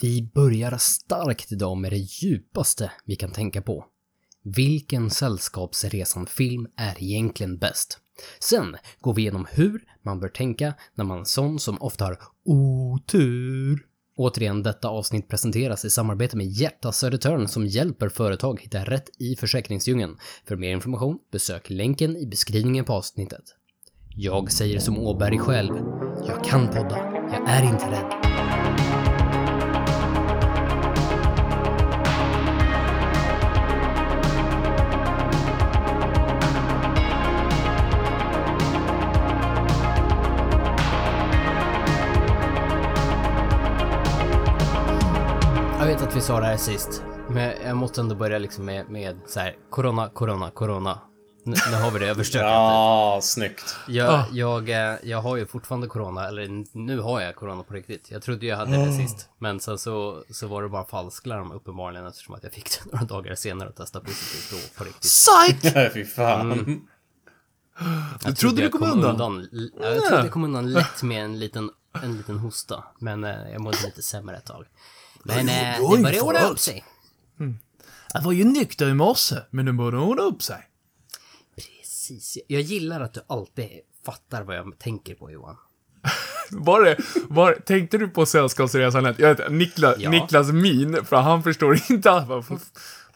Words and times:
Vi 0.00 0.30
börjar 0.34 0.78
starkt 0.78 1.52
idag 1.52 1.76
med 1.76 1.92
det 1.92 1.96
djupaste 1.96 2.92
vi 3.04 3.16
kan 3.16 3.30
tänka 3.30 3.62
på. 3.62 3.84
Vilken 4.42 5.10
Sällskapsresan-film 5.10 6.66
är 6.76 7.02
egentligen 7.02 7.58
bäst? 7.58 7.98
Sen 8.40 8.76
går 9.00 9.14
vi 9.14 9.22
igenom 9.22 9.46
hur 9.50 9.84
man 10.02 10.20
bör 10.20 10.28
tänka 10.28 10.74
när 10.94 11.04
man 11.04 11.20
är 11.20 11.24
sån 11.24 11.58
som 11.58 11.82
ofta 11.82 12.04
har 12.04 12.18
otur. 12.44 13.86
Återigen, 14.16 14.62
detta 14.62 14.88
avsnitt 14.88 15.28
presenteras 15.28 15.84
i 15.84 15.90
samarbete 15.90 16.36
med 16.36 16.46
Hjärta 16.46 16.92
Södertörn 16.92 17.48
som 17.48 17.66
hjälper 17.66 18.08
företag 18.08 18.60
hitta 18.60 18.84
rätt 18.84 19.10
i 19.18 19.36
försäkringsdjungeln. 19.36 20.18
För 20.44 20.56
mer 20.56 20.70
information, 20.70 21.18
besök 21.32 21.70
länken 21.70 22.16
i 22.16 22.26
beskrivningen 22.26 22.84
på 22.84 22.92
avsnittet. 22.92 23.44
Jag 24.08 24.52
säger 24.52 24.78
som 24.78 24.98
Åberg 24.98 25.38
själv. 25.38 25.74
Jag 26.26 26.44
kan 26.44 26.68
podda. 26.68 26.96
Jag 27.32 27.48
är 27.48 27.62
inte 27.72 27.90
rädd. 27.90 28.25
Att 46.16 46.22
vi 46.22 46.26
sa 46.26 46.40
det 46.40 46.46
här 46.46 46.56
sist, 46.56 47.02
men 47.30 47.54
jag 47.64 47.76
måste 47.76 48.00
ändå 48.00 48.14
börja 48.14 48.38
liksom 48.38 48.64
med, 48.64 48.90
med 48.90 49.16
så 49.26 49.40
här, 49.40 49.56
corona, 49.70 50.08
corona, 50.08 50.50
corona. 50.50 51.00
Nu, 51.44 51.56
nu 51.70 51.76
har 51.76 51.90
vi 51.90 51.98
det 51.98 52.06
överstökat. 52.06 52.46
Ja, 52.50 53.20
snyggt. 53.22 53.76
Jag, 53.88 54.24
jag, 54.32 54.68
eh, 54.68 54.94
jag 55.02 55.22
har 55.22 55.36
ju 55.36 55.46
fortfarande 55.46 55.86
corona, 55.86 56.28
eller 56.28 56.64
nu 56.78 57.00
har 57.00 57.20
jag 57.20 57.36
corona 57.36 57.62
på 57.62 57.74
riktigt. 57.74 58.10
Jag 58.10 58.22
trodde 58.22 58.46
jag 58.46 58.56
hade 58.56 58.76
det 58.76 58.92
sist, 58.92 59.28
men 59.38 59.60
sen 59.60 59.78
så, 59.78 60.24
så 60.30 60.46
var 60.46 60.62
det 60.62 60.68
bara 60.68 60.84
falsklarm 60.84 61.52
uppenbarligen 61.52 62.06
eftersom 62.06 62.34
att 62.34 62.42
jag 62.42 62.52
fick 62.52 62.70
det 62.70 62.92
några 62.92 63.04
dagar 63.04 63.34
senare 63.34 63.68
och 63.68 63.74
testade 63.76 64.04
positivt 64.04 64.50
då 64.50 64.78
på 64.78 64.84
riktigt. 64.84 65.02
Psych! 65.02 65.92
Fy 65.94 66.04
fan. 66.04 66.52
Mm. 66.52 66.80
Du 68.24 68.32
trodde 68.32 68.56
du 68.56 68.62
jag 68.62 68.72
kom 68.72 68.82
undan? 68.82 69.48
Ja, 69.52 69.86
Jag 69.86 70.04
trodde 70.04 70.22
jag 70.22 70.32
kom 70.32 70.44
undan 70.44 70.72
lätt 70.72 71.02
med 71.02 71.24
en 71.24 71.38
liten, 71.38 71.70
en 72.02 72.16
liten 72.16 72.38
hosta, 72.38 72.84
men 72.98 73.24
eh, 73.24 73.50
jag 73.52 73.60
mådde 73.60 73.78
lite 73.84 74.02
sämre 74.02 74.36
ett 74.36 74.46
tag. 74.46 74.66
Men 75.26 75.48
eh, 75.48 75.76
du 75.78 75.84
har 75.86 75.96
det 75.96 76.02
började 76.02 76.20
ordna 76.20 76.48
upp 76.48 76.58
sig. 76.58 76.84
Jag 78.14 78.22
var 78.22 78.32
ju 78.32 78.44
nykter 78.44 78.88
i 78.88 78.94
morse, 78.94 79.36
men 79.50 79.64
nu 79.64 79.72
börjar 79.72 79.92
det 79.92 79.98
ordna 79.98 80.22
upp 80.22 80.42
sig. 80.42 80.56
Precis. 81.56 82.38
Jag 82.48 82.60
gillar 82.60 83.00
att 83.00 83.14
du 83.14 83.20
alltid 83.26 83.68
fattar 84.06 84.42
vad 84.42 84.56
jag 84.56 84.78
tänker 84.78 85.14
på 85.14 85.30
Johan. 85.30 85.56
Var 86.50 86.84
det, 86.84 86.96
var, 87.28 87.52
tänkte 87.52 87.98
du 87.98 88.08
på 88.08 88.26
Sällskapsresan? 88.26 89.14
Jag 89.18 89.34
vet, 89.34 89.52
Niklas, 89.52 89.94
Ja. 89.98 90.10
Niklas 90.10 90.48
min, 90.52 91.04
för 91.04 91.16
han 91.16 91.42
förstår 91.42 91.80
inte 91.90 92.10
alls. 92.10 92.46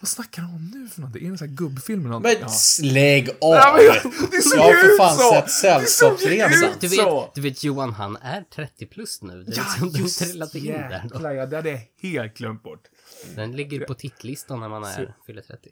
Vad, 0.01 0.09
snackar 0.09 0.43
han 0.43 0.55
om 0.55 0.71
nu 0.75 0.89
för 0.89 1.01
någonting? 1.01 1.23
Är 1.23 1.27
det 1.27 1.33
en 1.35 1.39
sån 1.39 1.49
här 1.49 1.55
gubbfilm 1.57 2.01
eller 2.01 2.09
någonting? 2.11 2.39
Men 2.83 2.93
lägg 2.95 3.29
av! 3.31 3.37
Ja, 3.55 3.73
men 3.77 3.85
jag- 3.85 4.31
det 4.31 4.43
såg 4.43 4.59
Jag 4.59 4.63
har 4.65 4.73
för 4.73 4.97
fan 4.99 5.17
så. 5.19 5.33
sett 5.35 5.51
Sällskapsresan. 5.51 6.69
Du 6.81 6.89
vet, 6.89 7.35
du 7.35 7.41
vet 7.41 7.65
Johan, 7.65 7.93
han 7.95 8.17
är 8.17 8.43
30 8.55 8.87
plus 8.87 9.23
nu. 9.23 9.43
Det 9.43 9.53
är 9.53 9.57
Ja, 9.57 9.65
liksom, 9.83 10.03
just 10.03 10.21
inte 10.21 10.33
trillat 10.33 10.55
in 10.55 10.65
där 10.67 10.89
då. 11.03 11.15
jäklar, 11.15 11.31
ja, 11.33 11.47
det 11.47 11.57
hade 11.57 11.71
jag 11.71 11.81
helt 12.03 12.37
glömt 12.37 12.63
bort. 12.63 12.83
Den 13.37 13.53
ligger 13.53 13.81
på 13.87 13.95
tittlistan 13.95 14.61
när 14.61 14.69
man 14.69 14.85
är, 14.85 15.15
fyller 15.27 15.43
30. 15.43 15.69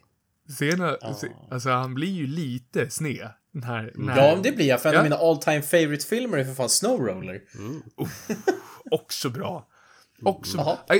Sen, 0.58 0.78
se, 1.20 1.28
alltså 1.50 1.70
han 1.70 1.94
blir 1.94 2.12
ju 2.12 2.26
lite 2.26 2.90
sned. 2.90 3.28
När, 3.52 3.92
när, 3.94 4.16
Ja, 4.16 4.34
men 4.34 4.42
det 4.42 4.52
blir 4.52 4.66
jag. 4.66 4.82
För 4.82 4.88
en 4.88 4.94
Ja. 4.94 4.98
av 5.00 5.04
mina 5.04 5.16
all 5.16 5.38
time 5.42 5.62
favorite 5.62 6.06
filmer 6.06 6.38
är 6.38 6.44
för 6.44 6.54
fan 6.54 6.68
Snowroller. 6.68 7.40
Också 8.90 9.30
bra. 9.30 9.68
Också 10.22 10.56
Jaha. 10.56 10.78
bra. 10.88 10.96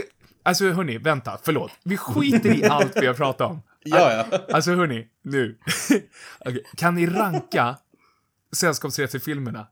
Alltså 0.48 0.70
hörni, 0.70 0.98
vänta, 0.98 1.38
förlåt. 1.42 1.70
Vi 1.84 1.96
skiter 1.96 2.54
i 2.54 2.64
allt 2.64 2.96
vi 3.02 3.06
har 3.06 3.14
pratat 3.14 3.50
om. 3.50 3.62
Ja, 3.84 4.27
ja. 4.30 4.38
Alltså 4.52 4.74
hörni, 4.74 5.08
nu. 5.22 5.58
Okej, 6.41 6.64
Kan 6.77 6.94
ni 6.94 7.06
ranka 7.06 7.77
Sällskapsresefilmerna? 8.53 9.66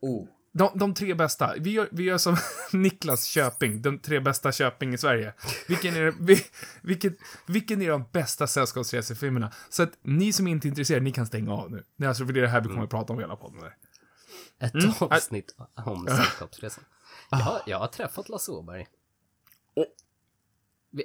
Oh. 0.00 0.26
De, 0.52 0.70
de 0.74 0.94
tre 0.94 1.14
bästa. 1.14 1.54
Vi 1.58 1.70
gör, 1.70 1.88
vi 1.92 2.02
gör 2.04 2.18
som 2.18 2.36
Niklas 2.72 3.24
Köping, 3.24 3.82
de 3.82 3.98
tre 3.98 4.20
bästa 4.20 4.52
Köping 4.52 4.94
i 4.94 4.98
Sverige. 4.98 5.32
Vilken 5.68 5.96
är, 5.96 6.14
vi, 6.20 6.42
vilken, 6.82 7.16
vilken 7.46 7.82
är 7.82 7.90
de 7.90 8.04
bästa 8.12 8.46
sällskapsresefilmerna? 8.46 9.52
Så 9.68 9.82
att 9.82 9.90
ni 10.02 10.32
som 10.32 10.46
inte 10.48 10.66
är 10.66 10.68
intresserade, 10.68 11.04
ni 11.04 11.12
kan 11.12 11.26
stänga 11.26 11.52
av 11.52 11.70
nu. 11.70 11.84
Det 11.96 12.04
är 12.04 12.08
alltså 12.08 12.26
för 12.26 12.32
det 12.32 12.40
är 12.40 12.42
det 12.42 12.48
här 12.48 12.60
vi 12.60 12.68
kommer 12.68 12.84
att 12.84 12.90
prata 12.90 13.12
om 13.12 13.18
hela 13.18 13.36
podden. 13.36 13.60
Där. 13.60 13.76
Ett 14.66 14.74
Mm. 14.74 14.90
avsnitt 15.00 15.54
om 15.86 16.06
Sällskapsresan. 16.06 16.84
Jag, 17.30 17.38
har- 17.38 17.62
jag 17.66 17.78
har 17.78 17.86
träffat 17.86 18.28
Lasse 18.28 18.50
Åberg. 18.52 18.86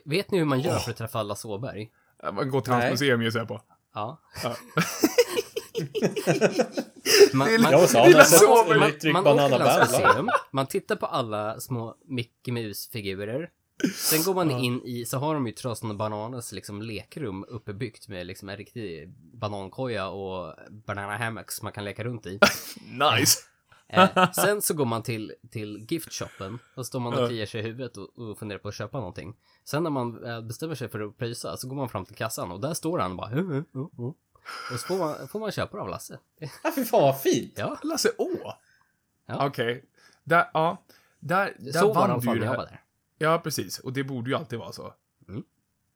Vet 0.05 0.31
ni 0.31 0.37
hur 0.37 0.45
man 0.45 0.59
gör 0.61 0.77
för 0.79 0.91
att 0.91 0.97
träffa 0.97 1.23
Lasse 1.23 1.47
Åberg? 1.47 1.91
Ja, 2.21 2.31
Man 2.31 2.49
går 2.49 2.61
till 2.61 2.73
hans 2.73 2.91
museum 2.91 3.21
gissar 3.21 3.39
jag 3.39 3.47
på. 3.47 3.61
Ja. 3.93 4.21
Ja. 4.43 4.55
Man, 7.33 7.61
man, 7.61 7.71
Jag 7.71 7.89
sa. 7.89 8.23
Sover. 8.23 8.75
man, 8.79 8.87
Electric 8.87 9.13
man 9.13 9.27
åker 9.27 9.49
till 9.49 9.61
hans 9.61 9.91
museum, 9.91 10.29
man 10.51 10.67
tittar 10.67 10.95
på 10.95 11.05
alla 11.05 11.59
små 11.59 11.95
Mickey 12.05 12.51
Mouse-figurer. 12.51 13.49
Sen 13.95 14.23
går 14.23 14.33
man 14.33 14.51
in 14.51 14.81
i, 14.83 15.05
så 15.05 15.17
har 15.17 15.33
de 15.33 15.47
ju 15.47 15.53
Trasan 15.53 15.89
och 15.89 15.95
Bananas 15.95 16.51
liksom 16.51 16.81
lekrum 16.81 17.45
uppbyggt 17.47 18.07
med 18.07 18.25
liksom 18.27 18.49
en 18.49 18.57
riktig 18.57 19.09
banankoja 19.33 20.07
och 20.07 20.55
banana 20.71 21.17
hammocks 21.17 21.61
man 21.61 21.71
kan 21.71 21.85
leka 21.85 22.03
runt 22.03 22.25
i. 22.25 22.39
Nice! 22.91 23.39
Eh, 23.93 24.31
sen 24.35 24.61
så 24.61 24.73
går 24.73 24.85
man 24.85 25.03
till, 25.03 25.33
till 25.51 25.85
giftshoppen 25.89 26.59
och 26.75 26.85
står 26.85 26.99
man 26.99 27.13
och 27.13 27.27
kliar 27.29 27.45
sig 27.45 27.59
i 27.59 27.63
huvudet 27.63 27.97
och, 27.97 28.19
och 28.19 28.39
funderar 28.39 28.59
på 28.59 28.67
att 28.67 28.75
köpa 28.75 28.97
någonting. 28.97 29.35
Sen 29.63 29.83
när 29.83 29.89
man 29.89 30.25
eh, 30.25 30.41
bestämmer 30.41 30.75
sig 30.75 30.87
för 30.89 30.99
att 30.99 31.17
pröjsa 31.17 31.57
så 31.57 31.67
går 31.67 31.75
man 31.75 31.89
fram 31.89 32.05
till 32.05 32.15
kassan 32.15 32.51
och 32.51 32.59
där 32.59 32.73
står 32.73 32.99
han 32.99 33.11
och 33.11 33.17
bara 33.17 33.27
"Hu, 33.27 33.41
hu, 33.41 33.63
hu, 33.73 33.87
hu." 33.97 34.13
Och 34.73 34.79
så 34.79 34.87
får 34.87 34.97
man, 34.97 35.27
får 35.27 35.39
man 35.39 35.51
köpa 35.51 35.77
av 35.77 35.89
Lasse. 35.89 36.19
Ja, 36.39 36.71
fy 36.75 36.85
fan 36.85 37.01
vad 37.01 37.21
fint. 37.21 37.53
Ja, 37.55 37.77
Lasse 37.83 38.09
Å? 38.17 38.29
Ja. 39.25 39.47
Okej. 39.47 39.85
Där, 40.23 40.49
ja. 40.53 40.77
Där, 41.19 41.55
där 41.59 41.71
så 41.71 41.87
var 41.87 41.93
vann 41.95 42.09
det 42.09 42.13
alla 42.13 42.21
du 42.21 42.27
ju 42.27 42.33
när 42.33 42.39
det 42.39 42.45
jag 42.45 42.51
var 42.57 42.65
här. 42.65 42.71
där. 42.71 42.81
Ja, 43.17 43.39
precis. 43.43 43.79
Och 43.79 43.93
det 43.93 44.03
borde 44.03 44.29
ju 44.29 44.35
alltid 44.35 44.59
vara 44.59 44.71
så. 44.71 44.93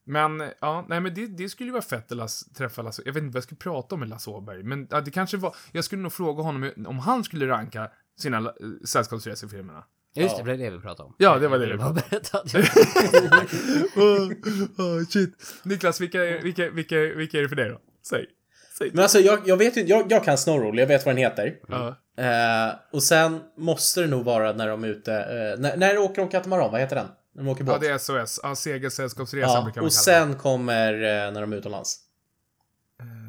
Mm. 0.07 0.37
Men, 0.37 0.49
ja, 0.61 0.85
nej 0.89 0.99
men 0.99 1.13
det, 1.13 1.27
det 1.27 1.49
skulle 1.49 1.67
ju 1.67 1.71
vara 1.73 1.81
fett 1.83 2.11
att 2.11 2.17
Lasse, 2.17 2.53
träffa 2.53 2.81
Lasse. 2.81 3.01
Jag 3.05 3.13
vet 3.13 3.23
inte 3.23 3.33
vad 3.33 3.37
jag 3.37 3.43
skulle 3.43 3.57
prata 3.59 3.95
om 3.95 3.99
med 3.99 4.09
Lasse 4.09 4.29
Åberg. 4.29 4.63
Men 4.63 4.87
ja, 4.91 5.01
det 5.01 5.11
kanske 5.11 5.37
var, 5.37 5.55
jag 5.71 5.83
skulle 5.83 6.01
nog 6.01 6.13
fråga 6.13 6.43
honom 6.43 6.71
om 6.87 6.99
han 6.99 7.23
skulle 7.23 7.47
ranka 7.47 7.89
sina 8.19 8.37
äh, 8.37 8.43
sällskapsresefilmerna. 8.85 9.83
Just 10.15 10.37
Ja. 10.37 10.43
det, 10.43 10.51
det 10.51 10.57
var 10.57 10.63
det 10.63 10.69
vi 10.77 10.81
pratade 10.81 11.07
om. 11.07 11.15
Ja, 11.17 11.39
det 11.39 11.47
var 11.47 11.59
det 11.59 11.65
vi 11.65 11.73
att 11.73 12.53
jag... 12.53 12.63
oh, 13.95 14.31
oh, 14.77 15.05
shit. 15.09 15.35
Niklas, 15.63 16.01
vilka, 16.01 16.23
är- 16.25 16.41
vilka, 16.41 16.69
vilka, 16.69 16.95
vilka 16.99 17.37
är 17.37 17.41
det 17.41 17.49
för 17.49 17.55
dig 17.55 17.69
då? 17.69 17.79
Säg. 18.09 18.25
Säg. 18.77 18.89
Men 18.93 18.99
alltså, 19.03 19.19
jag, 19.19 19.39
jag 19.45 19.57
vet 19.57 19.77
ju 19.77 19.81
jag, 19.81 20.11
jag 20.11 20.23
kan 20.23 20.37
Snowroller, 20.37 20.79
jag 20.79 20.87
vet 20.87 21.05
vad 21.05 21.15
den 21.15 21.23
heter. 21.23 21.55
Ja. 21.67 21.87
Eh, 22.17 22.75
och 22.91 23.03
sen 23.03 23.39
måste 23.57 24.01
det 24.01 24.07
nog 24.07 24.25
vara 24.25 24.53
när 24.53 24.67
de 24.67 24.83
är 24.83 24.87
ute, 24.87 25.13
eh, 25.13 25.59
när, 25.61 25.77
när 25.77 25.97
åker 25.97 26.21
de 26.21 26.29
katamaran, 26.29 26.71
vad 26.71 26.81
heter 26.81 26.95
den? 26.95 27.07
När 27.37 27.43
de 27.43 27.49
åker 27.51 27.63
båt? 27.63 27.73
ja, 27.73 27.79
det 27.79 27.87
är 27.87 27.97
SOS. 27.97 28.39
Ja, 28.43 28.55
Segersällskapsresan 28.55 29.49
Ja, 29.55 29.63
brukar 29.63 29.81
man 29.81 29.87
och 29.87 29.93
kalla 29.93 30.19
det. 30.19 30.29
sen 30.31 30.35
kommer 30.35 30.93
eh, 30.93 31.31
när 31.33 31.41
de 31.41 31.53
är 31.53 31.57
utomlands. 31.57 31.99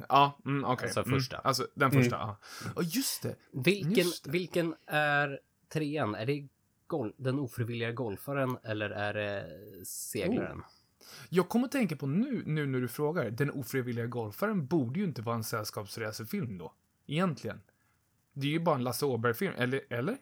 Ja, 0.09 0.39
mm, 0.45 0.65
okej. 0.65 0.85
Alltså 0.87 1.01
Mm, 1.01 1.19
första. 1.19 1.37
alltså 1.39 1.67
den 1.75 1.91
första, 1.91 2.17
ja. 2.17 2.37
Och 2.75 2.85
just 2.85 3.23
det. 3.23 3.35
Vilken, 3.53 3.93
Just 3.93 4.25
det. 4.25 4.31
vilken 4.31 4.75
är 4.87 5.41
trean? 5.73 6.15
Är 6.15 6.27
det 6.27 6.49
gol- 6.87 7.15
den 7.17 7.39
ofrivilliga 7.39 7.93
golfaren 7.93 8.59
eller 8.65 8.91
är 8.91 9.15
det 9.15 9.47
seglaren? 9.87 10.63
Jag 11.29 11.49
kommer 11.49 11.65
att 11.67 11.73
tänka 11.73 11.97
på 11.97 12.07
nu, 12.07 12.43
nu 12.47 12.67
när 12.67 12.81
du 12.81 12.89
frågar. 12.89 13.31
Den 13.31 13.51
ofrivilliga 13.51 14.07
golfaren 14.07 14.67
borde 14.67 14.99
ju 15.01 15.05
inte 15.07 15.23
vara 15.23 15.37
en 15.37 15.45
sällskapsresefilm 15.45 16.59
då. 16.59 16.73
Egentligen. 17.07 17.61
Det 18.33 18.47
är 18.47 18.51
ju 18.51 18.61
bara 18.61 18.75
en 18.77 18.85
Lasse 18.85 19.07
Åberg-film, 19.07 19.55
eller? 19.57 19.81
eller? 19.91 20.17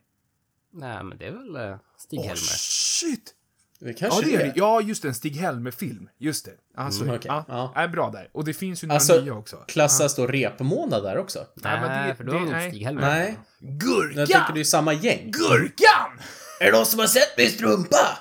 Nej, 0.71 1.05
men 1.05 1.19
det 1.19 1.27
är 1.27 1.33
väl 1.33 1.57
uh, 1.57 1.63
Åh, 1.73 1.79
Stig-Helmer. 1.97 2.37
shit! 2.37 3.35
Det 3.81 3.91
Ja, 3.91 3.95
kanske 3.99 4.25
det 4.25 4.35
är 4.35 4.39
det. 4.39 4.53
Ja, 4.57 4.81
just 4.81 5.03
det. 5.03 5.09
En 5.09 5.15
Stig-Helmer-film. 5.15 6.09
Just 6.19 6.45
det. 6.45 6.51
Alltså, 6.77 7.03
Mm, 7.03 7.17
okej. 7.17 7.27
ja, 7.29 7.45
Ja. 7.49 7.73
Är 7.83 7.89
bra 7.89 8.11
där. 8.11 8.29
Och 8.33 8.45
det 8.45 8.55
finns 8.55 8.85
ju 8.85 8.87
några 8.87 8.97
Alltså, 8.97 9.21
nya 9.21 9.35
också. 9.35 9.57
Klassas 9.57 10.15
då 10.17 10.27
repmånad 10.27 11.03
där 11.03 11.19
också? 11.19 11.39
Nej, 11.55 11.81
men 11.81 11.91
Nej, 11.91 12.09
det- 12.09 12.15
för 12.15 12.25
då 12.25 12.33
är 12.33 12.37
det 12.37 12.43
inte 12.43 12.55
nej. 12.57 12.71
Stig-Helmer. 12.71 13.01
Nej. 13.03 13.39
Gurka! 13.61 14.21
Jag 14.21 14.29
tänker 14.29 14.53
det 14.55 14.61
är 14.61 14.65
samma 14.65 14.93
gäng. 14.93 15.31
Gurkan! 15.31 16.19
Är 16.61 16.67
det 16.67 16.73
någon 16.79 16.87
som 16.87 17.01
har 17.01 17.07
sett 17.07 17.39
min 17.39 17.51
strumpa? 17.51 18.19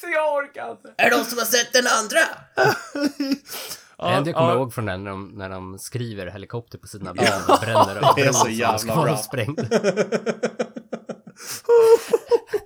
Så 0.00 0.06
jag 0.14 0.34
orkar 0.34 0.70
inte. 0.70 0.94
Är 0.96 1.10
det 1.10 1.16
någon 1.16 1.24
som 1.26 1.38
har 1.38 1.44
sett 1.44 1.72
den 1.72 1.84
andra? 1.86 2.20
Det 3.98 4.06
enda 4.16 4.30
jag 4.30 4.36
kommer 4.36 4.50
ja. 4.50 4.56
ihåg 4.56 4.74
från 4.74 4.86
den 4.86 5.04
när 5.04 5.10
de, 5.10 5.28
när 5.28 5.48
de 5.50 5.78
skriver 5.78 6.26
helikopter 6.30 6.78
på 6.78 6.86
sina 6.86 7.12
bilar 7.14 7.40
och 7.48 7.60
bränner 7.60 8.08
och 8.10 8.14
Det 8.16 8.22
är 8.22 8.32
så 8.32 8.44
bränner 8.44 8.58
jävla 8.58 8.94
bra. 8.94 9.06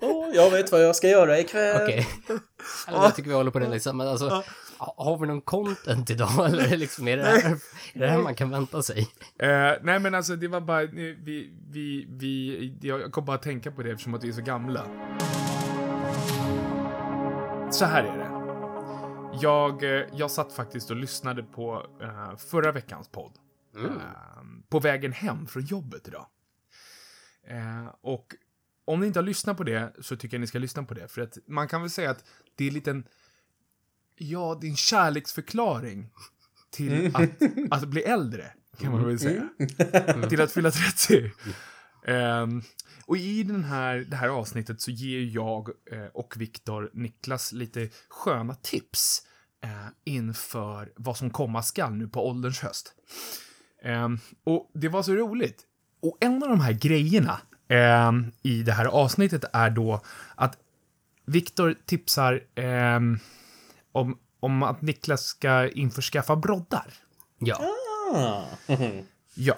Åh, 0.00 0.28
jag 0.34 0.50
vet 0.50 0.72
vad 0.72 0.84
jag 0.84 0.96
ska 0.96 1.08
göra 1.08 1.38
ikväll. 1.38 1.82
Okej. 1.82 2.08
Alltså, 2.86 3.02
jag 3.02 3.14
tycker 3.14 3.28
vi 3.28 3.34
håller 3.36 3.50
på 3.50 3.58
det 3.58 3.68
liksom. 3.68 3.96
Men 3.96 4.08
alltså, 4.08 4.28
ha- 4.78 4.94
har 4.96 5.18
vi 5.18 5.26
någon 5.26 5.40
content 5.40 6.10
idag 6.10 6.46
eller 6.46 6.76
liksom, 6.76 7.08
är 7.08 7.16
det 7.16 7.22
här, 7.24 7.50
är 7.92 8.00
det 8.00 8.06
här 8.08 8.18
man 8.18 8.34
kan 8.34 8.50
vänta 8.50 8.82
sig? 8.82 9.08
Eh, 9.38 9.72
nej 9.82 9.98
men 9.98 10.14
alltså 10.14 10.36
det 10.36 10.48
var 10.48 10.60
bara, 10.60 10.82
vi, 10.86 11.52
vi, 11.70 12.06
vi, 12.08 12.78
jag 12.82 13.12
kom 13.12 13.24
bara 13.24 13.36
att 13.36 13.42
tänka 13.42 13.70
på 13.72 13.82
det 13.82 13.90
eftersom 13.90 14.14
att 14.14 14.24
vi 14.24 14.28
är 14.28 14.32
så 14.32 14.42
gamla. 14.42 14.84
så 17.70 17.84
här 17.84 18.04
är 18.04 18.18
det. 18.18 18.30
Jag, 19.42 19.82
eh, 19.82 20.06
jag 20.12 20.30
satt 20.30 20.52
faktiskt 20.52 20.90
och 20.90 20.96
lyssnade 20.96 21.42
på 21.42 21.86
eh, 22.02 22.36
förra 22.36 22.72
veckans 22.72 23.08
podd. 23.08 23.32
Mm. 23.76 23.86
Eh, 23.96 24.02
på 24.68 24.78
vägen 24.80 25.12
hem 25.12 25.46
från 25.46 25.62
jobbet 25.64 26.08
idag. 26.08 26.26
Eh, 27.48 27.94
och 28.02 28.26
om 28.84 29.00
ni 29.00 29.06
inte 29.06 29.18
har 29.18 29.24
lyssnat 29.24 29.56
på 29.56 29.64
det 29.64 29.92
så 30.00 30.16
tycker 30.16 30.36
jag 30.36 30.40
ni 30.40 30.46
ska 30.46 30.58
lyssna 30.58 30.82
på 30.82 30.94
det. 30.94 31.08
För 31.08 31.20
att 31.20 31.38
man 31.46 31.68
kan 31.68 31.80
väl 31.80 31.90
säga 31.90 32.10
att 32.10 32.24
det 32.54 32.64
är 32.64 32.68
en 32.68 32.74
liten... 32.74 33.04
Ja, 34.16 34.58
det 34.60 34.66
är 34.66 34.70
en 34.70 34.76
kärleksförklaring 34.76 36.10
till 36.70 37.16
att, 37.16 37.30
att 37.70 37.88
bli 37.88 38.02
äldre, 38.02 38.52
kan 38.78 38.92
man 38.92 39.06
väl 39.06 39.18
säga. 39.18 39.48
till 40.28 40.40
att 40.40 40.52
fylla 40.52 40.70
30. 40.70 41.30
Ehm, 42.06 42.62
och 43.06 43.16
i 43.16 43.42
den 43.42 43.64
här, 43.64 43.96
det 43.96 44.16
här 44.16 44.28
avsnittet 44.28 44.80
så 44.80 44.90
ger 44.90 45.20
jag 45.20 45.68
eh, 45.90 46.06
och 46.14 46.34
Viktor 46.36 46.90
Niklas 46.92 47.52
lite 47.52 47.88
sköna 48.08 48.54
tips 48.54 49.22
eh, 49.64 49.86
inför 50.04 50.92
vad 50.96 51.16
som 51.16 51.30
komma 51.30 51.62
skall 51.62 51.92
nu 51.92 52.08
på 52.08 52.28
ålderns 52.28 52.60
höst. 52.60 52.94
Ehm, 53.82 54.18
och 54.44 54.70
det 54.74 54.88
var 54.88 55.02
så 55.02 55.14
roligt. 55.14 55.62
Och 56.02 56.18
en 56.20 56.42
av 56.42 56.48
de 56.48 56.60
här 56.60 56.72
grejerna 56.72 57.40
ehm, 57.68 58.32
i 58.42 58.62
det 58.62 58.72
här 58.72 58.84
avsnittet 58.84 59.44
är 59.52 59.70
då 59.70 60.00
att 60.34 60.58
Viktor 61.26 61.74
tipsar 61.86 62.40
ehm, 62.54 63.18
om, 63.92 64.18
om 64.40 64.62
att 64.62 64.82
Niklas 64.82 65.24
ska 65.24 65.68
införskaffa 65.68 66.36
broddar. 66.36 66.94
Ja. 67.38 67.60
Ah. 68.14 68.44
Ja. 69.36 69.54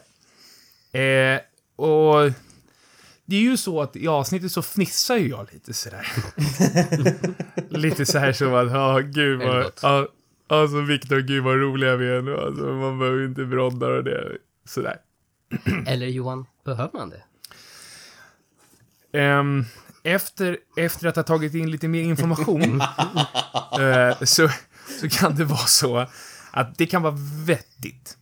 Eh, 0.99 1.41
och 1.77 2.33
det 3.25 3.37
är 3.37 3.41
ju 3.41 3.57
så 3.57 3.83
att 3.83 3.97
i 3.97 4.09
avsnittet 4.09 4.53
så 4.53 4.63
fnissar 4.63 5.17
ju 5.17 5.29
jag 5.29 5.53
lite 5.53 5.75
sådär. 5.75 6.07
lite 7.79 8.07
så 8.07 8.19
här 8.19 8.33
som 8.33 8.55
att, 8.55 8.71
ja, 8.73 8.99
gud 8.99 9.43
Är 9.43 9.47
det 9.47 9.63
vad, 9.63 9.73
ja, 9.83 10.09
alltså 10.49 10.81
Viktor, 10.81 11.21
gud 11.21 11.45
vad 11.45 11.61
roliga 11.61 11.97
vi 11.97 12.09
är 12.09 12.23
nu. 12.23 12.37
Alltså, 12.37 12.65
man 12.65 12.99
behöver 12.99 13.25
inte 13.25 13.45
broddar 13.45 13.91
och 13.91 14.05
det. 14.05 14.39
Sådär. 14.65 14.97
Eller 15.87 16.07
Johan, 16.07 16.47
behöver 16.65 16.99
man 16.99 17.11
det? 17.11 17.23
Ehm, 19.17 19.65
efter, 20.03 20.59
efter 20.77 21.09
att 21.09 21.17
ha 21.17 21.23
tagit 21.23 21.55
in 21.55 21.71
lite 21.71 21.89
mer 21.89 22.03
information 22.03 22.81
eh, 23.81 24.25
så, 24.25 24.49
så 25.01 25.09
kan 25.09 25.37
det 25.37 25.45
vara 25.45 25.67
så 25.67 26.07
att 26.51 26.79
det 26.79 26.87
kan 26.87 27.03
vara 27.03 27.15
vettigt. 27.45 28.17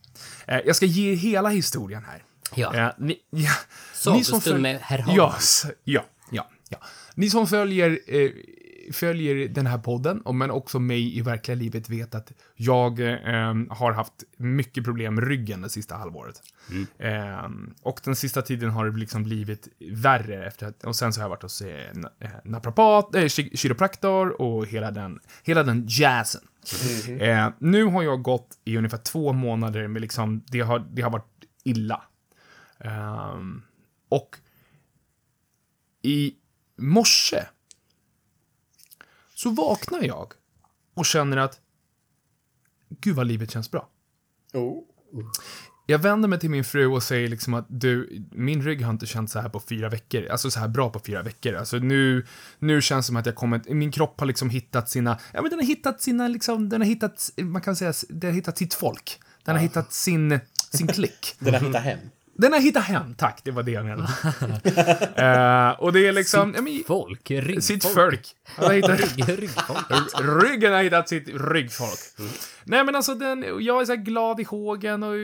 Eh, 0.46 0.58
jag 0.66 0.76
ska 0.76 0.86
ge 0.86 1.14
hela 1.14 1.48
historien 1.48 2.04
här. 2.04 2.22
Ja. 2.54 2.74
Eh, 2.74 2.92
ni, 2.98 3.18
ja, 3.30 3.52
ni 4.12 4.24
som 4.24 4.62
med 4.62 4.80
herr 4.82 4.98
Hagman. 4.98 5.16
Ja, 5.16 5.34
ja, 5.84 6.04
ja, 6.30 6.48
ja. 6.68 6.78
Ni 7.14 7.30
som 7.30 7.46
följer, 7.46 7.98
följer 8.92 9.48
den 9.48 9.66
här 9.66 9.78
podden, 9.78 10.20
och 10.20 10.34
men 10.34 10.50
också 10.50 10.78
mig 10.78 11.18
i 11.18 11.20
verkliga 11.20 11.56
livet, 11.56 11.90
vet 11.90 12.14
att 12.14 12.32
jag 12.54 13.00
eh, 13.00 13.54
har 13.70 13.92
haft 13.92 14.24
mycket 14.36 14.84
problem 14.84 15.14
med 15.14 15.28
ryggen 15.28 15.60
det 15.60 15.68
sista 15.68 15.94
halvåret. 15.94 16.42
Eh, 16.98 17.48
och 17.82 18.00
den 18.04 18.16
sista 18.16 18.42
tiden 18.42 18.70
har 18.70 18.90
det 18.90 18.98
liksom 18.98 19.22
blivit 19.22 19.68
värre 19.90 20.46
efter 20.46 20.66
att, 20.66 20.84
och 20.84 20.96
sen 20.96 21.12
så 21.12 21.20
har 21.20 21.24
jag 21.24 21.30
varit 21.30 21.42
hos 21.42 21.62
eh, 21.62 21.90
eh, 22.20 22.30
naprapat, 22.44 23.14
eh, 23.14 23.26
kiropraktor 23.28 24.40
och 24.42 24.66
hela 24.66 24.90
den, 24.90 25.20
hela 25.42 25.62
den 25.62 25.84
jazzen. 25.88 26.42
Eh, 27.20 27.48
nu 27.58 27.84
har 27.84 28.02
jag 28.02 28.22
gått 28.22 28.58
i 28.64 28.76
ungefär 28.76 28.98
två 28.98 29.32
månader 29.32 29.88
med 29.88 30.02
liksom, 30.02 30.42
det 30.46 30.60
har, 30.60 30.86
det 30.92 31.02
har 31.02 31.10
varit 31.10 31.44
illa. 31.64 32.02
Ehm, 32.78 33.62
och 34.08 34.36
i 36.02 36.34
morse 36.76 37.44
så 39.44 39.50
vaknar 39.50 40.02
jag 40.02 40.32
och 40.94 41.06
känner 41.06 41.36
att 41.36 41.60
gud 43.00 43.16
vad 43.16 43.26
livet 43.26 43.50
känns 43.50 43.70
bra. 43.70 43.88
Oh. 44.52 44.82
Jag 45.86 45.98
vänder 45.98 46.28
mig 46.28 46.40
till 46.40 46.50
min 46.50 46.64
fru 46.64 46.86
och 46.86 47.02
säger 47.02 47.28
liksom 47.28 47.54
att 47.54 47.66
du, 47.68 48.24
min 48.32 48.62
rygg 48.62 48.82
har 48.82 48.92
inte 48.92 49.06
känt 49.06 49.30
så 49.30 49.40
här 49.40 49.48
på 49.48 49.60
fyra 49.60 49.88
veckor. 49.88 50.26
Alltså 50.26 50.50
så 50.50 50.60
här 50.60 50.68
bra 50.68 50.90
på 50.90 51.00
fyra 51.00 51.22
veckor. 51.22 51.54
Alltså 51.54 51.76
nu, 51.76 52.26
nu 52.58 52.82
känns 52.82 53.04
det 53.04 53.06
som 53.06 53.16
att 53.16 53.26
jag 53.26 53.34
kommit, 53.34 53.68
min 53.68 53.92
kropp 53.92 54.20
har 54.20 54.26
liksom 54.26 54.50
hittat 54.50 54.90
sina, 54.90 55.18
ja 55.32 55.42
men 55.42 55.50
den 55.50 55.58
har 55.58 55.66
hittat 55.66 56.00
sina 56.00 56.28
liksom, 56.28 56.68
den 56.68 56.80
har 56.80 56.88
hittat, 56.88 57.30
man 57.36 57.62
kan 57.62 57.76
säga, 57.76 57.92
den 58.08 58.30
har 58.30 58.34
hittat 58.34 58.58
sitt 58.58 58.74
folk. 58.74 59.20
Den 59.44 59.54
har 59.54 59.62
hittat 59.62 59.92
sin, 59.92 60.40
sin 60.72 60.86
klick. 60.86 61.36
Den 61.38 61.54
har 61.54 61.60
hittat 61.60 61.82
hem. 61.82 61.98
Den 62.36 62.52
har 62.52 62.60
hittat 62.60 62.84
hem, 62.84 63.14
tack, 63.14 63.40
det 63.44 63.50
var 63.50 63.62
det 63.62 63.70
jag 63.70 63.84
menade. 63.84 64.08
Eh, 65.16 65.80
och 65.80 65.92
det 65.92 66.06
är 66.08 66.12
liksom, 66.12 66.52
ja, 66.56 66.62
men, 66.62 66.82
Folk, 66.86 67.30
ryggfolk. 67.30 67.62
sitt 67.64 67.84
folk. 67.84 68.34
Han 68.44 68.64
har 68.66 68.72
hittat, 68.74 69.00
Rygg, 69.16 69.42
ryggfolk. 69.42 69.86
Ryggen 70.42 70.72
har 70.72 70.82
hittat 70.82 71.08
sitt 71.08 71.28
ryggfolk. 71.28 71.98
Nej 72.64 72.84
men 72.84 72.94
alltså 72.94 73.14
den, 73.14 73.44
jag 73.60 73.80
är 73.80 73.84
så 73.84 73.92
här 73.92 74.02
glad 74.02 74.40
i 74.40 74.42
hågen 74.44 75.02
och 75.02 75.14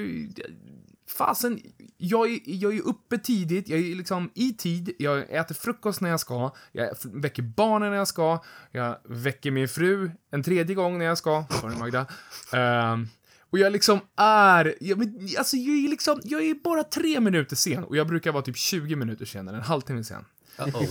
fasen, 1.16 1.60
jag 1.96 2.30
är, 2.30 2.38
jag 2.44 2.76
är 2.76 2.80
uppe 2.82 3.18
tidigt, 3.18 3.68
jag 3.68 3.78
är 3.78 3.94
liksom 3.94 4.30
i 4.34 4.52
tid, 4.52 4.92
jag 4.98 5.30
äter 5.30 5.54
frukost 5.54 6.00
när 6.00 6.10
jag 6.10 6.20
ska, 6.20 6.50
jag 6.72 6.88
väcker 7.04 7.42
barnen 7.42 7.90
när 7.90 7.96
jag 7.96 8.08
ska, 8.08 8.42
jag 8.70 8.96
väcker 9.04 9.50
min 9.50 9.68
fru 9.68 10.10
en 10.30 10.42
tredje 10.42 10.74
gång 10.74 10.98
när 10.98 11.04
jag 11.06 11.18
ska, 11.18 11.44
sorry 11.60 11.76
Magda. 11.76 12.06
Ehm, 12.52 13.08
och 13.50 13.58
jag 13.58 13.73
liksom 13.73 14.00
är, 14.17 14.75
jag, 14.81 15.00
alltså 15.38 15.56
jag 15.56 15.85
är 15.85 15.88
liksom, 15.88 16.20
jag 16.25 16.43
är 16.43 16.55
bara 16.55 16.85
tre 16.85 17.20
minuter 17.20 17.56
sen 17.56 17.85
och 17.85 17.97
jag 17.97 18.06
brukar 18.06 18.32
vara 18.32 18.43
typ 18.43 18.56
20 18.56 18.97
minuter 18.97 19.25
senare, 19.25 19.56
en 19.56 19.62
halvtimme 19.62 20.05
sen. 20.05 20.25
Uh-oh. 20.58 20.88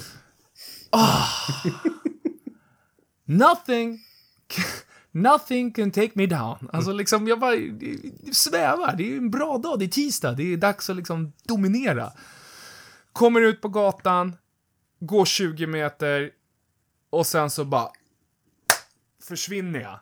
Nothing, 3.25 3.99
nothing 5.11 5.73
can 5.73 5.91
take 5.91 6.11
me 6.13 6.25
down. 6.25 6.69
Alltså 6.73 6.91
liksom, 6.91 7.27
jag 7.27 7.39
bara 7.39 7.55
det- 7.55 8.35
svävar. 8.35 8.95
Det 8.97 9.13
är 9.13 9.17
en 9.17 9.29
bra 9.31 9.57
dag, 9.57 9.79
det 9.79 9.85
är 9.85 9.89
tisdag, 9.89 10.31
det 10.33 10.53
är 10.53 10.57
dags 10.57 10.89
att 10.89 10.95
liksom 10.95 11.33
dominera. 11.43 12.11
Kommer 13.13 13.41
ut 13.41 13.61
på 13.61 13.69
gatan, 13.69 14.35
går 14.99 15.25
20 15.25 15.67
meter 15.67 16.31
och 17.09 17.27
sen 17.27 17.49
så 17.49 17.65
bara 17.65 17.89
försvinner 19.23 19.79
jag. 19.79 19.99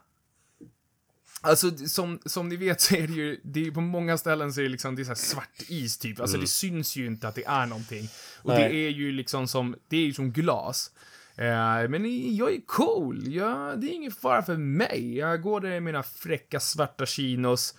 Alltså, 1.41 1.77
som, 1.77 2.19
som 2.25 2.49
ni 2.49 2.55
vet 2.55 2.81
så 2.81 2.95
är 2.95 3.07
det 3.07 3.13
ju, 3.13 3.41
det 3.43 3.67
är 3.67 3.71
på 3.71 3.81
många 3.81 4.17
ställen 4.17 4.53
så 4.53 4.59
är 4.59 4.63
det 4.63 4.69
liksom, 4.69 4.95
det 4.95 5.01
är 5.01 5.03
så 5.03 5.09
här 5.09 5.15
svart 5.15 5.61
is 5.67 5.97
typ. 5.97 6.19
Alltså 6.19 6.37
det 6.37 6.47
syns 6.47 6.95
ju 6.95 7.05
inte 7.05 7.27
att 7.27 7.35
det 7.35 7.45
är 7.45 7.65
någonting. 7.65 8.09
Och 8.41 8.49
Nej. 8.49 8.69
det 8.69 8.75
är 8.75 8.89
ju 8.89 9.11
liksom 9.11 9.47
som, 9.47 9.75
det 9.87 9.97
är 9.97 10.01
ju 10.01 10.13
som 10.13 10.31
glas. 10.31 10.91
Eh, 11.35 11.89
men 11.89 12.35
jag 12.35 12.53
är 12.53 12.61
cool, 12.65 13.27
jag, 13.27 13.81
det 13.81 13.87
är 13.87 13.93
ingen 13.93 14.11
fara 14.11 14.43
för 14.43 14.57
mig. 14.57 15.17
Jag 15.17 15.41
går 15.41 15.61
där 15.61 15.71
i 15.71 15.79
mina 15.79 16.03
fräcka 16.03 16.59
svarta 16.59 17.05
chinos. 17.05 17.75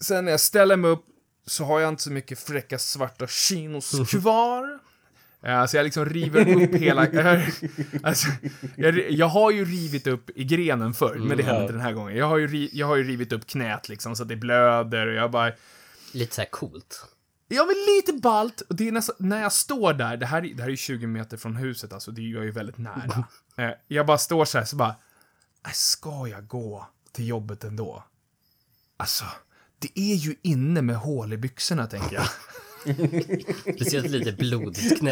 Sen 0.00 0.24
när 0.24 0.32
jag 0.32 0.40
ställer 0.40 0.76
mig 0.76 0.90
upp 0.90 1.04
så 1.46 1.64
har 1.64 1.80
jag 1.80 1.88
inte 1.88 2.02
så 2.02 2.12
mycket 2.12 2.38
fräcka 2.38 2.78
svarta 2.78 3.26
chinos 3.26 4.10
kvar. 4.10 4.71
Eh, 5.42 5.66
Så 5.66 5.76
jag 5.76 5.84
liksom 5.84 6.04
river 6.06 6.62
upp 6.64 6.74
hela... 6.74 7.02
alltså, 8.02 8.28
jag, 8.76 9.10
jag 9.10 9.26
har 9.26 9.50
ju 9.50 9.64
rivit 9.64 10.06
upp 10.06 10.30
i 10.34 10.44
grenen 10.44 10.94
förr, 10.94 11.14
men 11.14 11.36
det 11.36 11.42
hände 11.42 11.58
Ja. 11.58 11.62
inte 11.62 11.72
den 11.72 11.82
här 11.82 11.92
gången. 11.92 12.16
Jag 12.16 12.26
har, 12.28 12.38
ju 12.38 12.68
jag 12.72 12.86
har 12.86 12.96
ju 12.96 13.04
rivit 13.04 13.32
upp 13.32 13.46
knät 13.46 13.88
liksom, 13.88 14.16
så 14.16 14.22
att 14.22 14.28
det 14.28 14.36
blöder 14.36 15.06
och 15.06 15.14
jag 15.14 15.30
bara... 15.30 15.52
Lite 16.12 16.34
såhär 16.34 16.48
coolt. 16.50 17.04
Ja, 17.48 17.64
men 17.64 17.74
lite 17.96 18.12
balt. 18.22 18.60
Och 18.60 18.76
det 18.76 18.88
är 18.88 18.92
nästan, 18.92 19.16
när 19.18 19.42
jag 19.42 19.52
står 19.52 19.92
där, 19.92 20.16
det 20.16 20.26
här, 20.26 20.44
är- 20.44 20.54
det 20.54 20.62
här 20.62 20.70
är 20.70 20.76
20 20.76 21.06
meter 21.06 21.36
från 21.36 21.56
huset, 21.56 21.92
alltså, 21.92 22.10
det 22.10 22.20
är 22.22 22.34
jag 22.34 22.44
ju 22.44 22.50
väldigt 22.50 22.78
nära. 22.78 23.24
Eh, 23.56 23.70
jag 23.88 24.06
bara 24.06 24.18
står 24.18 24.44
så 24.44 24.58
här, 24.58 24.64
så 24.64 24.76
bara... 24.76 24.94
"Nej, 25.64 25.74
Ska 25.74 26.26
jag 26.28 26.46
gå 26.46 26.86
till 27.12 27.28
jobbet 27.28 27.64
ändå? 27.64 28.04
Alltså, 28.96 29.24
det 29.78 29.98
är 30.00 30.14
ju 30.14 30.34
inne 30.42 30.82
med 30.82 30.96
hål 30.96 31.32
i 31.32 31.36
byxorna, 31.36 31.86
tänker 31.86 32.14
jag. 32.14 32.24
Speciellt 33.74 34.10
lite 34.10 34.32
blodigt 34.32 34.98
knä. 34.98 35.10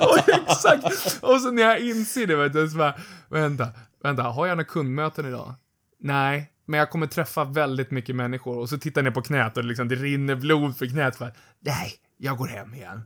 och 0.00 0.28
exakt! 0.28 0.84
Och 1.22 1.40
så 1.40 1.50
när 1.50 1.62
jag 1.62 1.80
inser 1.80 2.26
det, 2.26 2.36
vet 2.36 2.52
du, 2.52 2.68
så 2.68 2.76
bara, 2.76 2.94
vänta, 3.28 3.68
vänta, 4.02 4.22
har 4.22 4.46
jag 4.46 4.56
några 4.56 4.68
kundmöten 4.68 5.26
idag? 5.26 5.54
Nej, 6.00 6.52
men 6.66 6.80
jag 6.80 6.90
kommer 6.90 7.06
träffa 7.06 7.44
väldigt 7.44 7.90
mycket 7.90 8.16
människor. 8.16 8.58
Och 8.58 8.68
så 8.68 8.78
tittar 8.78 9.00
jag 9.00 9.04
ner 9.04 9.10
på 9.10 9.22
knät 9.22 9.56
och 9.56 9.64
liksom, 9.64 9.88
det 9.88 9.94
rinner 9.94 10.34
blod 10.34 10.76
för 10.76 10.86
knät. 10.86 11.16
För, 11.16 11.32
nej, 11.60 11.92
jag 12.16 12.36
går 12.36 12.46
hem 12.46 12.74
igen. 12.74 13.02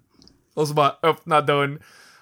Och 0.55 0.69
så 0.69 0.75
bara 0.75 0.97
öppna 1.03 1.41
dörren. 1.41 1.79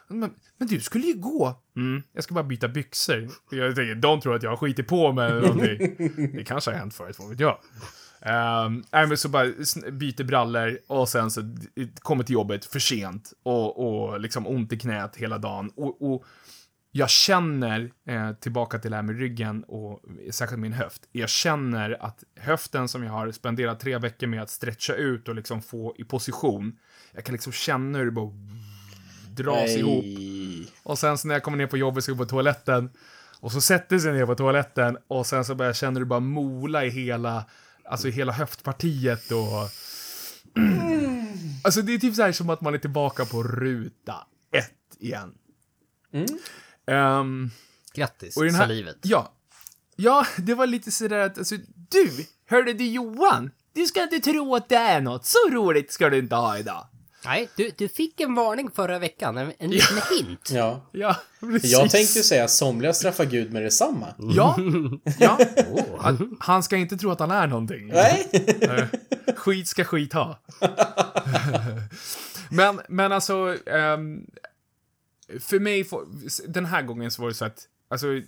Men, 0.08 0.30
men 0.58 0.68
du 0.68 0.80
skulle 0.80 1.06
ju 1.06 1.14
gå. 1.14 1.62
Mm, 1.76 2.02
jag 2.12 2.24
ska 2.24 2.34
bara 2.34 2.44
byta 2.44 2.68
byxor. 2.68 3.28
Jag 3.50 3.76
tänker, 3.76 3.94
de 3.94 4.20
tror 4.20 4.34
att 4.34 4.42
jag 4.42 4.50
har 4.50 4.56
skitit 4.56 4.86
på 4.88 5.12
mig 5.12 5.30
eller 5.30 5.40
någonting. 5.40 5.96
Det 6.34 6.44
kanske 6.44 6.70
har 6.70 6.78
hänt 6.78 6.94
förut, 6.94 7.16
vad 7.18 7.28
vet 7.28 7.40
jag. 7.40 7.58
Um, 8.20 8.84
nej, 8.92 9.06
men 9.06 9.16
så 9.16 9.28
bara 9.28 9.46
byter 9.92 10.24
brallor 10.24 10.78
och 10.86 11.08
sen 11.08 11.30
så 11.30 11.40
kommer 11.98 12.24
till 12.24 12.34
jobbet 12.34 12.64
för 12.64 12.78
sent 12.78 13.32
och, 13.42 13.88
och 13.88 14.20
liksom 14.20 14.46
ont 14.46 14.72
i 14.72 14.78
knät 14.78 15.16
hela 15.16 15.38
dagen. 15.38 15.70
Och, 15.76 16.12
och 16.12 16.24
jag 16.90 17.10
känner, 17.10 17.90
eh, 18.08 18.32
tillbaka 18.32 18.78
till 18.78 18.90
det 18.90 18.96
här 18.96 19.02
med 19.02 19.18
ryggen 19.18 19.64
och 19.64 20.02
särskilt 20.30 20.60
min 20.60 20.72
höft, 20.72 21.02
jag 21.12 21.28
känner 21.28 22.04
att 22.04 22.24
höften 22.36 22.88
som 22.88 23.04
jag 23.04 23.12
har 23.12 23.32
spenderat 23.32 23.80
tre 23.80 23.98
veckor 23.98 24.26
med 24.26 24.42
att 24.42 24.50
stretcha 24.50 24.94
ut 24.94 25.28
och 25.28 25.34
liksom 25.34 25.62
få 25.62 25.94
i 25.98 26.04
position, 26.04 26.78
jag 27.12 27.24
kan 27.24 27.32
liksom 27.32 27.52
känna 27.52 27.98
hur 27.98 28.04
det 28.04 28.10
bara 28.10 28.32
dras 29.36 29.70
ihop. 29.70 30.04
Och 30.82 30.98
sen 30.98 31.18
så 31.18 31.28
när 31.28 31.34
jag 31.34 31.42
kommer 31.42 31.58
ner 31.58 31.66
på 31.66 31.76
jobbet 31.76 32.04
så 32.04 32.12
går 32.12 32.20
jag 32.20 32.28
på 32.28 32.30
toaletten. 32.30 32.90
Och 33.40 33.52
så 33.52 33.60
sätter 33.60 33.98
sig 33.98 34.12
ner 34.12 34.26
på 34.26 34.34
toaletten 34.34 34.98
och 35.08 35.26
sen 35.26 35.44
så 35.44 35.54
börjar, 35.54 35.72
känner 35.72 36.00
du 36.00 36.06
bara 36.06 36.20
mola 36.20 36.84
i 36.84 36.90
hela, 36.90 37.44
alltså 37.88 38.08
hela 38.08 38.32
höftpartiet 38.32 39.32
och... 39.32 39.70
Alltså 41.64 41.82
det 41.82 41.94
är 41.94 41.98
typ 41.98 42.14
så 42.14 42.22
här 42.22 42.32
som 42.32 42.50
att 42.50 42.60
man 42.60 42.74
är 42.74 42.78
tillbaka 42.78 43.24
på 43.24 43.42
ruta 43.42 44.26
ett 44.52 44.96
igen. 44.98 45.34
Ehm, 46.86 47.50
Grattis, 47.94 48.36
och 48.36 48.44
den 48.44 48.54
här, 48.54 48.66
livet. 48.66 48.96
Ja. 49.02 49.32
Ja, 49.96 50.26
det 50.36 50.54
var 50.54 50.66
lite 50.66 50.90
sådär 50.90 51.18
att, 51.18 51.38
alltså, 51.38 51.56
du, 51.90 52.26
hörde 52.46 52.72
du 52.72 52.86
Johan? 52.86 53.50
Du 53.72 53.86
ska 53.86 54.02
inte 54.02 54.20
tro 54.20 54.54
att 54.54 54.68
det 54.68 54.76
är 54.76 55.00
något, 55.00 55.26
så 55.26 55.38
roligt 55.50 55.92
ska 55.92 56.10
du 56.10 56.18
inte 56.18 56.34
ha 56.34 56.58
idag. 56.58 56.86
Nej, 57.24 57.48
du, 57.56 57.70
du 57.78 57.88
fick 57.88 58.20
en 58.20 58.34
varning 58.34 58.70
förra 58.70 58.98
veckan, 58.98 59.36
en, 59.36 59.52
en 59.58 59.70
liten 59.70 59.96
hint. 60.10 60.50
Ja. 60.52 60.88
Ja, 60.92 61.16
precis. 61.40 61.72
Jag 61.72 61.90
tänkte 61.90 62.22
säga 62.22 62.48
somliga 62.48 62.92
straffar 62.92 63.24
Gud 63.24 63.52
med 63.52 63.62
detsamma. 63.62 64.14
Ja, 64.18 64.58
ja. 65.18 65.38
Han, 65.98 66.36
han 66.40 66.62
ska 66.62 66.76
inte 66.76 66.96
tro 66.96 67.10
att 67.10 67.20
han 67.20 67.30
är 67.30 67.46
någonting. 67.46 67.86
Nej. 67.88 68.28
Eh, 68.60 68.84
Skit 69.36 69.68
ska 69.68 69.84
skit 69.84 70.12
ha. 70.12 70.42
men, 72.50 72.80
men 72.88 73.12
alltså, 73.12 73.56
ehm, 73.66 74.26
för 75.40 75.60
mig, 75.60 75.88
den 76.48 76.66
här 76.66 76.82
gången 76.82 77.10
så 77.10 77.22
var 77.22 77.28
det 77.28 77.34
så 77.34 77.44
att, 77.44 77.68
alltså, 77.88 78.14
eh, 78.14 78.22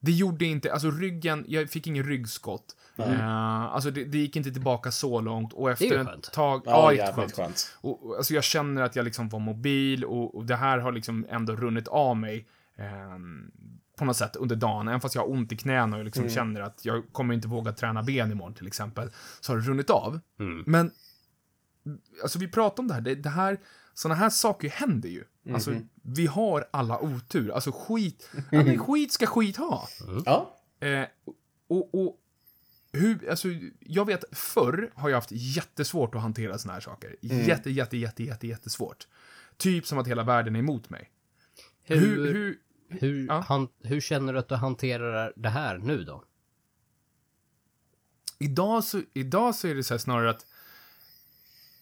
det 0.00 0.12
gjorde 0.12 0.44
inte, 0.44 0.72
alltså 0.72 0.90
ryggen, 0.90 1.44
jag 1.48 1.70
fick 1.70 1.86
ingen 1.86 2.04
ryggskott. 2.04 2.76
Eh, 2.98 3.62
alltså 3.62 3.90
det, 3.90 4.04
det 4.04 4.18
gick 4.18 4.36
inte 4.36 4.50
tillbaka 4.52 4.90
så 4.90 5.20
långt 5.20 5.52
och 5.52 5.70
efter 5.70 5.84
ju 5.84 6.00
ett 6.00 6.06
skönt. 6.06 6.32
tag, 6.32 6.62
Ja, 6.64 6.70
ja, 6.72 6.92
jävligt 6.92 7.18
jätteskönt. 7.18 7.36
skönt. 7.36 7.76
Och, 7.80 8.16
alltså 8.16 8.34
jag 8.34 8.44
känner 8.44 8.82
att 8.82 8.96
jag 8.96 9.04
liksom 9.04 9.28
var 9.28 9.38
mobil 9.38 10.04
och, 10.04 10.34
och 10.34 10.44
det 10.44 10.56
här 10.56 10.78
har 10.78 10.92
liksom 10.92 11.26
ändå 11.28 11.56
runnit 11.56 11.88
av 11.88 12.16
mig 12.16 12.46
ehm, 12.76 13.50
på 13.98 14.04
något 14.04 14.16
sätt 14.16 14.36
under 14.36 14.56
dagen. 14.56 14.88
Även 14.88 15.00
fast 15.00 15.14
jag 15.14 15.22
har 15.22 15.30
ont 15.30 15.52
i 15.52 15.56
knäna 15.56 15.96
och 15.96 16.04
liksom 16.04 16.28
känner 16.30 16.60
att 16.60 16.84
jag 16.84 17.04
kommer 17.12 17.34
inte 17.34 17.48
våga 17.48 17.72
träna 17.72 18.02
ben 18.02 18.32
imorgon 18.32 18.54
till 18.54 18.66
exempel. 18.66 19.10
Så 19.40 19.52
har 19.52 19.58
det 19.58 19.66
runnit 19.66 19.90
av. 19.90 20.20
Men, 20.66 20.90
alltså 22.22 22.38
vi 22.38 22.48
pratar 22.48 22.82
om 22.82 22.88
det 22.88 22.94
här, 22.94 23.00
det, 23.00 23.14
det 23.14 23.28
här, 23.28 23.58
sådana 23.94 24.14
här 24.20 24.30
saker 24.30 24.68
händer 24.68 25.08
ju. 25.08 25.24
Alltså, 25.54 25.74
vi 26.02 26.26
har 26.26 26.64
alla 26.70 26.98
otur. 26.98 27.50
Alltså 27.50 27.72
skit, 27.72 28.30
men 28.50 28.78
skit 28.78 29.12
ska 29.12 29.26
skit 29.26 29.56
ha. 29.56 29.88
Ja. 30.24 30.56
Eh, 30.80 31.06
och, 31.68 31.94
och 31.94 32.16
hur, 32.94 33.30
alltså, 33.30 33.48
jag 33.80 34.06
vet 34.06 34.24
förr 34.32 34.90
har 34.94 35.08
jag 35.08 35.16
haft 35.16 35.32
jättesvårt 35.32 36.14
att 36.14 36.22
hantera 36.22 36.58
såna 36.58 36.74
här 36.74 36.80
saker. 36.80 37.16
Jätte, 37.20 37.70
jätte, 37.70 37.96
jätte, 37.96 38.22
jätte, 38.24 38.46
jättesvårt. 38.46 39.08
Typ 39.56 39.86
som 39.86 39.98
att 39.98 40.08
hela 40.08 40.22
världen 40.22 40.56
är 40.56 40.60
emot 40.60 40.90
mig. 40.90 41.10
Hur, 41.82 41.96
Hur, 41.96 42.32
hur, 42.32 42.58
hur, 42.88 43.26
ja. 43.26 43.44
han, 43.48 43.68
hur 43.82 44.00
känner 44.00 44.32
du 44.32 44.38
att 44.38 44.48
du 44.48 44.54
hanterar 44.54 45.32
det 45.36 45.48
här 45.48 45.78
nu 45.78 46.04
då? 46.04 46.24
idag, 48.44 48.84
så, 48.84 49.02
idag 49.14 49.54
så 49.54 49.68
är 49.68 49.74
det 49.74 49.84
så 49.84 49.94
här 49.94 49.98
snarare 49.98 50.30
att 50.30 50.46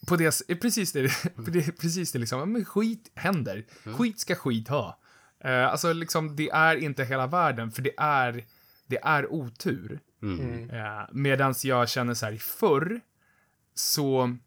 på 0.07 0.15
det, 0.15 0.25
är 0.25 0.55
precis 0.55 0.91
det, 0.91 1.01
det, 1.35 1.71
precis 1.71 2.11
det 2.11 2.19
liksom, 2.19 2.51
men 2.51 2.65
skit 2.65 3.11
händer. 3.15 3.65
Skit 3.83 4.19
ska 4.19 4.35
skit 4.35 4.67
ha. 4.67 4.99
Eh, 5.43 5.67
alltså 5.67 5.93
liksom, 5.93 6.35
det 6.35 6.49
är 6.49 6.75
inte 6.75 7.03
hela 7.03 7.27
världen, 7.27 7.71
för 7.71 7.81
det 7.81 7.93
är, 7.97 8.45
det 8.87 8.99
är 9.03 9.33
otur. 9.33 9.99
Eh, 10.23 11.07
medans 11.11 11.65
jag 11.65 11.89
känner 11.89 12.13
så 12.13 12.25
här, 12.25 12.37
förr 12.37 13.01
så 13.75 14.37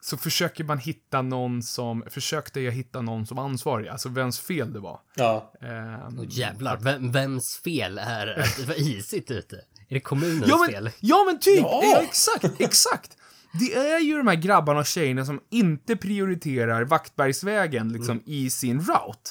så 0.00 0.16
försöker 0.16 0.64
man 0.64 0.78
hitta 0.78 1.22
någon 1.22 1.62
som, 1.62 2.04
försökte 2.10 2.60
jag 2.60 2.72
hitta 2.72 3.00
någon 3.00 3.26
som 3.26 3.38
ansvarig, 3.38 3.88
alltså 3.88 4.08
vems 4.08 4.40
fel 4.40 4.72
det 4.72 4.80
var. 4.80 5.00
Ja. 5.14 5.52
Ehm, 5.60 6.18
Åh, 6.18 6.24
jävlar, 6.28 6.76
vem, 6.76 7.12
vems 7.12 7.56
fel 7.64 7.98
är 7.98 8.38
att 8.40 8.56
det 8.56 8.64
var 8.64 8.80
isigt 8.80 9.30
ute? 9.30 9.56
Är 9.88 9.94
det 9.94 10.00
kommunens 10.00 10.48
ja, 10.48 10.66
fel? 10.70 10.84
men, 10.84 10.92
ja 11.00 11.24
men 11.26 11.38
typ, 11.38 11.60
Ja. 11.60 11.80
ja. 11.82 12.02
exakt, 12.02 12.60
exakt. 12.60 13.16
Det 13.60 13.74
är 13.74 14.00
ju 14.00 14.16
de 14.16 14.26
här 14.26 14.34
grabbarna 14.34 14.80
och 14.80 14.86
tjejerna 14.86 15.24
som 15.24 15.40
inte 15.50 15.96
prioriterar 15.96 16.84
Vaktbergsvägen 16.84 17.92
liksom 17.92 18.22
i 18.26 18.50
sin 18.50 18.78
route. 18.80 19.30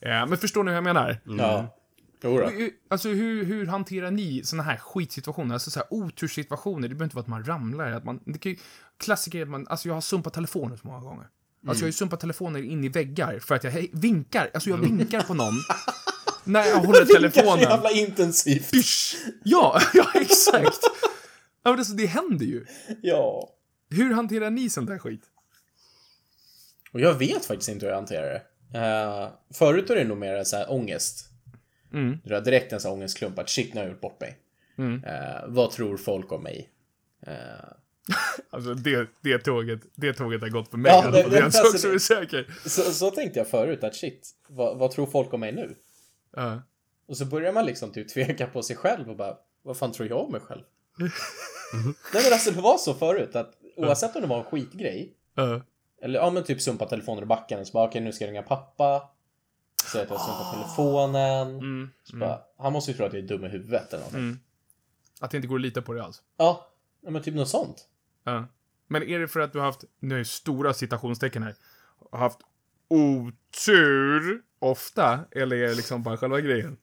Eh, 0.00 0.26
men 0.26 0.38
förstår 0.38 0.64
ni 0.64 0.70
hur 0.70 0.76
jag 0.76 0.84
menar? 0.84 1.20
Ja. 1.24 1.76
Hur- 2.50 2.70
Alltså 2.90 3.08
hur, 3.08 3.44
hur 3.44 3.66
hanterar 3.66 4.10
ni 4.10 4.44
såna 4.44 4.62
här 4.62 4.76
skitsituationer? 4.76 5.54
Alltså 5.54 5.70
så 5.70 5.78
här 5.78 5.86
oturssituationer. 5.90 6.88
Det 6.88 6.94
behöver 6.94 7.04
inte 7.04 7.16
vara 7.16 7.22
att 7.22 7.28
man 7.28 7.44
ramlar. 7.44 7.90
Att 7.92 8.04
man, 8.04 8.20
det 8.24 8.38
kan 8.38 8.52
ju, 8.52 8.58
klassiker 8.98 9.38
är 9.38 9.42
att 9.42 9.48
man, 9.48 9.66
alltså 9.68 9.88
jag 9.88 9.94
har 9.94 10.00
sumpat 10.00 10.32
telefoner 10.34 10.76
så 10.76 10.86
många 10.86 11.00
gånger. 11.00 11.26
Alltså 11.66 11.82
jag 11.82 11.86
har 11.86 11.88
ju 11.88 11.92
sumpat 11.92 12.20
telefoner 12.20 12.62
in 12.62 12.84
i 12.84 12.88
väggar 12.88 13.38
för 13.38 13.54
att 13.54 13.64
jag 13.64 13.70
hej, 13.70 13.90
vinkar, 13.92 14.50
alltså 14.54 14.70
jag 14.70 14.76
vinkar 14.76 15.20
på 15.22 15.34
någon. 15.34 15.54
när 16.44 16.64
jag 16.66 16.76
håller 16.76 17.04
Vinkar 17.04 17.14
så 17.14 17.20
telefonen. 17.20 17.60
jävla 17.60 17.90
intensivt. 17.90 18.70
Pysch! 18.70 19.16
Ja, 19.44 19.80
ja 19.94 20.06
exakt. 20.14 20.78
Ja, 21.62 21.70
men 21.70 21.78
alltså 21.78 21.92
det 21.94 22.06
händer 22.06 22.46
ju. 22.46 22.66
Ja. 23.02 23.50
Hur 23.90 24.14
hanterar 24.14 24.50
ni 24.50 24.70
sånt 24.70 24.86
där 24.88 24.98
skit? 24.98 25.22
Och 26.92 27.00
jag 27.00 27.14
vet 27.14 27.44
faktiskt 27.46 27.68
inte 27.68 27.86
hur 27.86 27.90
jag 27.90 27.98
hanterar 27.98 28.26
det. 28.32 28.42
Uh, 28.78 29.28
förut 29.54 29.90
är 29.90 29.94
det 29.96 30.04
nog 30.04 30.18
mer 30.18 30.44
så 30.44 30.56
här 30.56 30.72
ångest. 30.72 31.30
Mm. 31.94 32.18
Du 32.24 32.34
har 32.34 32.40
direkt 32.40 32.72
en 32.72 32.80
sån 32.80 32.92
ångestklump 32.92 33.38
att 33.38 33.48
shit, 33.50 33.74
nu 33.74 33.80
har 33.80 33.84
jag 33.86 33.92
gjort 33.92 34.00
bort 34.00 34.20
mig. 34.20 34.38
Mm. 34.78 35.04
Eh, 35.04 35.44
vad 35.46 35.70
tror 35.70 35.96
folk 35.96 36.32
om 36.32 36.42
mig? 36.42 36.68
Eh, 37.26 37.32
Alltså 38.50 38.74
det, 38.74 39.06
det, 39.20 39.38
tåget, 39.38 39.80
det 39.94 40.12
tåget 40.12 40.40
har 40.40 40.48
gått 40.48 40.68
för 40.70 40.76
mig. 40.78 40.92
Ja, 40.92 41.02
det- 41.10 41.10
det, 41.10 41.22
det- 41.22 41.30
det 41.30 41.38
är 41.38 41.42
en 41.42 41.52
sak 41.52 41.64
alltså 41.64 41.78
som 41.78 41.90
det- 41.90 41.96
är 41.96 41.98
säker. 41.98 42.54
så, 42.68 42.82
så 42.82 43.10
tänkte 43.10 43.38
jag 43.40 43.48
förut 43.48 43.84
att 43.84 43.94
shit, 43.94 44.30
vad, 44.48 44.78
vad 44.78 44.90
tror 44.90 45.06
folk 45.06 45.32
om 45.34 45.40
mig 45.40 45.52
nu? 45.52 45.74
Ja. 46.36 46.62
Och 47.08 47.16
så 47.16 47.24
börjar 47.24 47.52
man 47.52 47.66
liksom 47.66 47.92
typ 47.92 48.08
tveka 48.08 48.46
på 48.46 48.62
sig 48.62 48.76
själv 48.76 49.10
och 49.10 49.16
bara, 49.16 49.36
vad 49.62 49.76
fan 49.76 49.92
tror 49.92 50.08
jag 50.08 50.18
om 50.20 50.32
mig 50.32 50.40
själv? 50.40 50.62
Nej 52.12 52.22
men 52.24 52.32
alltså 52.32 52.50
det 52.50 52.60
var 52.60 52.78
så 52.78 52.94
förut 52.94 53.36
att 53.36 53.52
oavsett 53.76 54.16
om 54.16 54.22
det 54.22 54.28
var 54.28 54.38
en 54.38 54.44
skitgrej, 54.44 55.12
eller 56.02 56.18
ja 56.20 56.30
men 56.30 56.44
typ 56.44 56.60
sumpa 56.60 56.86
telefonen 56.86 57.22
i 57.24 57.26
backen 57.26 57.60
och 57.60 57.66
så 57.66 57.72
bara 57.72 57.88
okej 57.88 58.00
nu 58.00 58.12
ska 58.12 58.24
jag 58.24 58.30
ringa 58.30 58.42
pappa. 58.42 59.08
Säga 59.94 60.04
att 60.04 60.10
jag 60.10 60.16
har 60.18 60.26
sumpat 60.26 60.52
telefonen. 60.54 61.48
Mm, 61.58 61.90
Så 62.04 62.16
bara, 62.16 62.38
han 62.58 62.72
måste 62.72 62.90
ju 62.90 62.96
tro 62.96 63.06
att 63.06 63.12
jag 63.12 63.22
är 63.22 63.28
dum 63.28 63.44
i 63.44 63.48
huvudet 63.48 63.88
eller 63.92 63.98
någonting. 63.98 64.20
mm. 64.20 64.38
Att 65.20 65.30
det 65.30 65.36
inte 65.36 65.48
går 65.48 65.56
att 65.56 65.60
lita 65.62 65.82
på 65.82 65.92
det 65.92 66.04
alls. 66.04 66.22
Ja, 66.36 66.68
men 67.08 67.22
typ 67.22 67.34
något 67.34 67.48
sånt. 67.48 67.84
Ja. 68.24 68.46
Men 68.88 69.02
är 69.02 69.18
det 69.18 69.28
för 69.28 69.40
att 69.40 69.52
du 69.52 69.58
har 69.58 69.66
haft, 69.66 69.84
nu 70.00 70.14
är 70.14 70.18
det 70.18 70.24
stora 70.24 70.74
citationstecken 70.74 71.42
här, 71.42 71.54
har 72.10 72.18
haft 72.18 72.38
otur 72.88 74.40
ofta? 74.58 75.20
Eller 75.30 75.56
är 75.56 75.68
det 75.68 75.74
liksom 75.74 76.02
bara 76.02 76.16
själva 76.16 76.40
grejen? 76.40 76.76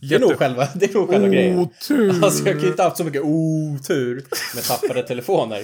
Det 0.00 0.14
är 0.14 0.18
nog 0.20 0.36
själva, 0.38 0.68
det 0.74 0.90
är 0.90 0.94
nog 0.94 1.08
själva 1.08 1.28
grejen. 1.28 1.58
Otur! 1.58 2.24
Alltså 2.24 2.44
jag 2.44 2.54
kan 2.54 2.62
ju 2.62 2.68
inte 2.68 2.82
ha 2.82 2.88
haft 2.88 2.96
så 2.96 3.04
mycket 3.04 3.22
otur 3.24 4.24
med 4.54 4.64
tappade 4.64 5.02
telefoner. 5.02 5.62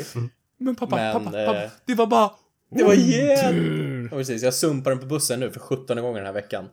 Men 0.58 0.76
pappa, 0.76 0.96
Men, 0.96 1.24
pappa, 1.24 1.40
eh, 1.40 1.46
pappa, 1.46 1.70
det 1.84 1.94
var 1.94 2.06
bara 2.06 2.30
Det 2.70 2.84
var 2.84 2.92
otur. 2.92 3.95
Jävligt... 4.06 4.12
Ja, 4.12 4.18
precis, 4.18 4.42
jag 4.42 4.54
sumpar 4.54 4.90
den 4.90 5.00
på 5.00 5.06
bussen 5.06 5.40
nu 5.40 5.50
för 5.52 5.60
17 5.60 5.96
gånger 5.96 6.16
den 6.18 6.26
här 6.26 6.32
veckan. 6.32 6.68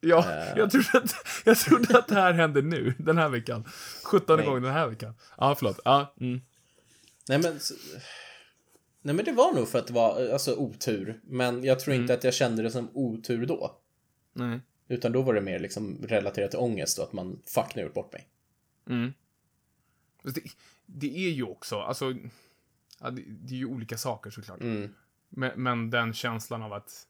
Ja, 0.00 0.32
Eh. 0.32 0.58
jag, 0.58 0.70
trodde 0.70 0.88
att, 0.92 1.14
jag 1.44 1.56
trodde 1.58 1.98
att 1.98 2.08
det 2.08 2.14
här 2.14 2.32
hände 2.32 2.62
nu, 2.62 2.94
den 2.98 3.18
här 3.18 3.28
veckan. 3.28 3.64
17 4.04 4.36
Nej. 4.36 4.46
gånger 4.46 4.60
den 4.60 4.72
här 4.72 4.88
veckan. 4.88 5.14
Ja, 5.38 5.54
förlåt. 5.58 5.80
Ja, 5.84 6.14
mm. 6.20 6.40
Nej 7.28 7.38
men... 7.38 7.60
så- 7.60 7.74
Nej 9.02 9.14
men 9.14 9.24
det 9.24 9.32
var 9.32 9.52
nog 9.52 9.68
för 9.68 9.78
att 9.78 9.86
det 9.86 9.92
var 9.92 10.32
alltså 10.32 10.54
otur. 10.56 11.20
Men 11.24 11.64
jag 11.64 11.80
tror 11.80 11.96
inte 11.96 12.14
att 12.14 12.24
jag 12.24 12.34
kände 12.34 12.62
det 12.62 12.70
som 12.70 12.90
otur 12.94 13.46
då. 13.46 13.80
Nej. 14.32 14.60
Utan 14.88 15.12
då 15.12 15.22
var 15.22 15.34
det 15.34 15.40
mer 15.40 15.58
liksom 15.58 15.98
relaterat 16.08 16.50
till 16.50 16.60
ångest 16.60 16.98
och 16.98 17.04
att 17.04 17.12
man 17.12 17.42
fuck 17.46 17.74
nu 17.74 17.82
har 17.82 17.90
bort 17.90 18.12
mig. 18.12 18.28
Mm. 18.88 19.12
Det, 20.22 20.40
det 20.86 21.16
är 21.26 21.30
ju 21.30 21.42
också, 21.44 21.80
alltså, 21.80 22.14
ja, 23.00 23.10
det, 23.10 23.22
det 23.26 23.54
är 23.54 23.58
ju 23.58 23.66
olika 23.66 23.98
saker 23.98 24.30
såklart. 24.30 24.60
Mm. 24.60 24.94
Men, 25.28 25.62
men 25.62 25.90
den 25.90 26.12
känslan 26.12 26.62
av 26.62 26.72
att... 26.72 27.06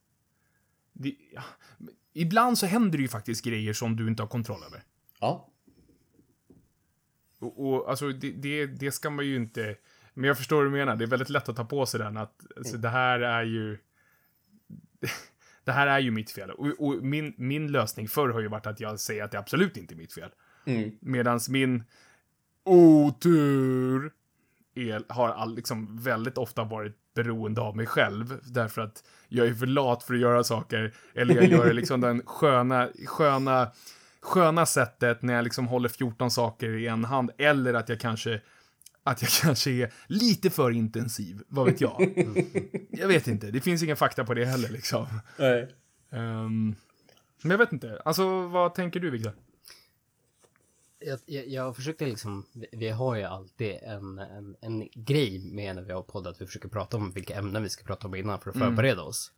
Det, 0.93 1.17
ja, 1.35 1.43
ibland 2.13 2.59
så 2.59 2.67
händer 2.67 2.99
det 2.99 3.03
ju 3.03 3.09
faktiskt 3.09 3.45
grejer 3.45 3.73
som 3.73 3.97
du 3.97 4.09
inte 4.09 4.23
har 4.23 4.29
kontroll 4.29 4.63
över. 4.63 4.83
Ja. 5.21 5.49
Och, 7.39 7.69
och 7.69 7.91
alltså, 7.91 8.13
det, 8.13 8.31
det, 8.31 8.67
det 8.67 8.93
ska 8.93 9.11
man 9.11 9.27
ju 9.27 9.37
inte... 9.37 9.77
Men 10.15 10.25
jag 10.25 10.37
förstår 10.39 10.57
vad 10.57 10.67
du 10.67 10.71
menar. 10.71 10.97
Det 10.97 11.05
är 11.05 11.07
väldigt 11.07 11.31
lätt 11.31 11.49
att 11.49 11.57
ta 11.57 11.65
på 11.65 11.87
sig 11.87 12.01
den 12.01 12.17
att 12.17 12.47
alltså, 12.57 12.77
det 12.77 12.89
här 12.89 13.21
är 13.21 13.45
ju... 13.45 13.79
Det 15.65 15.73
här 15.73 15.87
är 15.87 15.99
ju 15.99 16.11
mitt 16.11 16.31
fel. 16.31 16.51
Och, 16.51 16.67
och 16.79 17.03
min, 17.03 17.35
min 17.37 17.73
lösning 17.73 18.09
förr 18.09 18.29
har 18.29 18.41
ju 18.41 18.49
varit 18.49 18.67
att 18.67 18.81
jag 18.81 19.01
säger 19.01 19.25
att 19.25 19.31
det 19.31 19.39
absolut 19.39 19.77
inte 19.77 19.95
är 19.95 19.97
mitt 19.97 20.13
fel. 20.13 20.31
Mm. 20.65 20.91
Medans 21.01 21.49
min 21.49 21.85
otur 22.65 24.13
är, 24.75 25.05
har 25.09 25.29
all, 25.29 25.55
liksom 25.55 25.97
väldigt 25.97 26.39
ofta 26.39 26.65
varit 26.65 26.97
beroende 27.23 27.61
av 27.61 27.77
mig 27.77 27.87
själv. 27.87 28.41
Därför 28.43 28.83
att 28.83 29.05
jag 29.29 29.47
är 29.47 29.55
för 29.55 29.67
lat 29.67 30.03
för 30.03 30.15
att 30.15 30.21
göra 30.21 30.45
saker. 30.45 30.93
Eller 31.15 31.35
jag 31.35 31.45
gör 31.45 31.67
det 31.67 31.73
liksom 31.73 32.01
den 32.01 32.23
sköna, 32.27 32.89
sköna, 33.07 33.71
sköna 34.21 34.67
sättet 34.67 35.23
när 35.23 35.35
jag 35.35 35.45
liksom 35.45 35.67
håller 35.67 35.89
14 35.89 36.31
saker 36.31 36.77
i 36.77 36.87
en 36.87 37.05
hand. 37.05 37.31
Eller 37.39 37.75
att 37.75 37.89
jag 37.89 38.01
kanske 38.01 38.41
att 39.05 39.23
jag 39.23 39.31
kanske 39.43 39.71
är 39.71 39.93
lite 40.07 40.51
för 40.51 40.71
intensiv, 40.71 41.43
vad 41.49 41.67
vet 41.67 41.81
jag? 41.81 42.13
jag 42.91 43.09
vet 43.09 43.29
inte, 43.29 43.51
det 43.51 43.61
finns 43.61 43.83
inga 43.83 43.97
fakta 43.97 44.25
på 44.25 44.35
det 44.35 44.45
heller 44.45 44.69
liksom. 44.69 45.07
Nej. 45.39 45.69
Ehm, 46.11 46.75
men 47.43 47.51
jag 47.51 47.59
vet 47.59 47.73
inte, 47.73 48.03
alltså 48.05 48.49
vad 48.49 48.75
tänker 48.75 49.01
du 49.01 49.11
Viktor? 49.11 49.33
Jag, 51.01 51.19
jag, 51.27 51.49
jag 51.49 51.77
försökte 51.77 52.07
liksom, 52.07 52.47
vi, 52.53 52.67
vi 52.73 52.89
har 52.89 53.15
ju 53.15 53.23
alltid 53.23 53.79
en, 53.83 54.19
en, 54.19 54.57
en 54.61 54.89
grej 54.95 55.39
med 55.53 55.77
när 55.77 55.83
vi 55.83 55.93
har 55.93 56.03
poddat, 56.03 56.41
vi 56.41 56.47
försöker 56.47 56.69
prata 56.69 56.97
om 56.97 57.11
vilka 57.11 57.35
ämnen 57.35 57.63
vi 57.63 57.69
ska 57.69 57.85
prata 57.85 58.07
om 58.07 58.15
innan 58.15 58.41
för 58.41 58.51
att 58.51 58.59
förbereda 58.59 59.03
oss. 59.03 59.33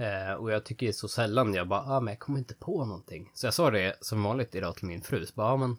Eh, 0.00 0.34
och 0.34 0.52
jag 0.52 0.64
tycker 0.64 0.92
så 0.92 1.08
sällan 1.08 1.54
jag 1.54 1.68
bara, 1.68 1.80
ah, 1.80 2.00
men 2.00 2.12
jag 2.12 2.18
kommer 2.18 2.38
inte 2.38 2.54
på 2.54 2.84
någonting. 2.84 3.30
Så 3.34 3.46
jag 3.46 3.54
sa 3.54 3.70
det 3.70 3.96
som 4.00 4.22
vanligt 4.22 4.54
idag 4.54 4.76
till 4.76 4.86
min 4.86 5.02
fru, 5.02 5.26
så 5.26 5.32
bara, 5.34 5.52
ah, 5.52 5.56
men, 5.56 5.76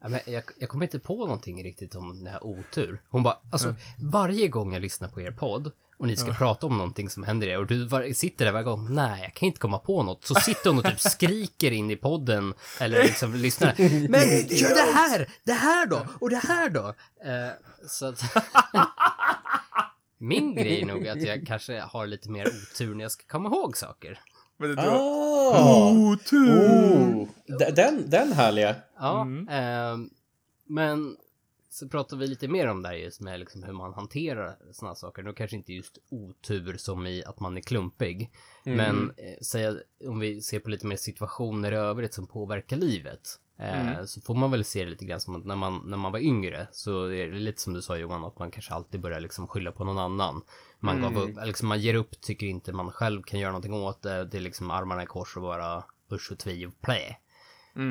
ja, 0.00 0.08
men 0.08 0.20
jag, 0.26 0.42
jag 0.58 0.68
kommer 0.68 0.84
inte 0.84 0.98
på 0.98 1.16
någonting 1.16 1.64
riktigt 1.64 1.94
om 1.94 2.16
den 2.16 2.26
här 2.26 2.44
otur. 2.44 3.02
Hon 3.08 3.22
bara, 3.22 3.38
alltså 3.50 3.74
varje 3.98 4.48
gång 4.48 4.72
jag 4.72 4.82
lyssnar 4.82 5.08
på 5.08 5.20
er 5.20 5.30
podd 5.30 5.72
och 6.00 6.06
ni 6.06 6.16
ska 6.16 6.32
prata 6.32 6.66
om 6.66 6.76
någonting 6.76 7.10
som 7.10 7.22
händer 7.22 7.46
er 7.46 7.58
och 7.58 7.66
du 7.66 7.84
var, 7.86 8.12
sitter 8.12 8.44
där 8.44 8.52
varje 8.52 8.64
gång, 8.64 8.94
nej 8.94 9.22
jag 9.22 9.34
kan 9.34 9.46
inte 9.46 9.58
komma 9.58 9.78
på 9.78 10.02
något. 10.02 10.24
Så 10.24 10.34
sitter 10.34 10.70
hon 10.70 10.78
och 10.78 10.84
typ 10.84 11.00
skriker 11.10 11.70
in 11.70 11.90
i 11.90 11.96
podden 11.96 12.54
eller 12.80 13.02
liksom 13.02 13.34
lyssnar. 13.34 13.74
Men 14.08 14.20
gör 14.48 14.74
det 14.74 14.92
här, 14.92 15.28
det 15.44 15.52
här 15.52 15.86
då 15.86 16.06
och 16.20 16.30
det 16.30 16.36
här 16.36 16.68
då. 16.70 16.94
Eh, 17.24 17.50
så 17.88 18.06
att... 18.06 18.22
Min 20.18 20.54
grej 20.54 20.80
är 20.80 20.86
nog 20.86 21.08
att 21.08 21.22
jag 21.22 21.46
kanske 21.46 21.80
har 21.80 22.06
lite 22.06 22.30
mer 22.30 22.46
otur 22.48 22.94
när 22.94 23.04
jag 23.04 23.12
ska 23.12 23.24
komma 23.26 23.48
ihåg 23.48 23.76
saker. 23.76 24.18
Men 24.58 24.78
har 24.78 24.86
Ah! 24.86 25.90
otur! 25.90 26.60
Oh. 26.60 27.28
Den, 27.74 28.10
den 28.10 28.32
härliga. 28.32 28.74
Ja, 28.98 29.20
ehm, 29.50 30.10
men 30.66 31.16
så 31.70 31.88
pratar 31.88 32.16
vi 32.16 32.26
lite 32.26 32.48
mer 32.48 32.66
om 32.66 32.82
det 32.82 32.88
här 32.88 32.94
just 32.96 33.20
med 33.20 33.40
liksom 33.40 33.62
hur 33.62 33.72
man 33.72 33.94
hanterar 33.94 34.56
sådana 34.72 34.94
saker. 34.94 35.22
Nu 35.22 35.32
kanske 35.32 35.56
inte 35.56 35.72
just 35.72 35.98
otur 36.10 36.76
som 36.76 37.06
i 37.06 37.24
att 37.24 37.40
man 37.40 37.56
är 37.56 37.60
klumpig. 37.60 38.30
Men 38.76 39.10
eh, 39.16 39.38
säga, 39.42 39.74
om 40.06 40.18
vi 40.18 40.42
ser 40.42 40.60
på 40.60 40.70
lite 40.70 40.86
mer 40.86 40.96
situationer 40.96 41.72
i 41.72 41.76
övrigt 41.76 42.14
som 42.14 42.26
påverkar 42.26 42.76
livet. 42.76 43.20
Eh, 43.58 44.04
Så 44.04 44.20
får 44.20 44.34
man 44.34 44.50
väl 44.50 44.64
se 44.64 44.84
det 44.84 44.90
lite 44.90 45.04
grann 45.04 45.20
som 45.20 45.36
att 45.36 45.44
när 45.44 45.56
man, 45.56 45.82
när 45.86 45.96
man 45.96 46.12
var 46.12 46.18
yngre 46.18 46.68
så 46.72 47.04
är 47.04 47.26
det 47.26 47.38
lite 47.38 47.60
som 47.60 47.72
du 47.72 47.82
sa 47.82 47.96
Johan, 47.96 48.24
att 48.24 48.38
man 48.38 48.50
kanske 48.50 48.74
alltid 48.74 49.00
börjar 49.00 49.20
liksom 49.20 49.46
skylla 49.46 49.72
på 49.72 49.84
någon 49.84 49.98
annan. 49.98 50.42
Man, 50.78 51.02
gav 51.02 51.18
upp, 51.18 51.36
liksom 51.46 51.68
man 51.68 51.80
ger 51.80 51.94
upp, 51.94 52.20
tycker 52.20 52.46
inte 52.46 52.72
man 52.72 52.92
själv 52.92 53.22
kan 53.22 53.40
göra 53.40 53.52
någonting 53.52 53.74
åt 53.74 54.02
det. 54.02 54.24
Det 54.24 54.36
är 54.36 54.40
liksom 54.40 54.70
armarna 54.70 55.02
i 55.02 55.06
kors 55.06 55.36
och 55.36 55.42
bara 55.42 55.84
push 56.08 56.32
och 56.32 56.38
tvi 56.38 56.66
och 56.66 56.80
play. 56.80 57.18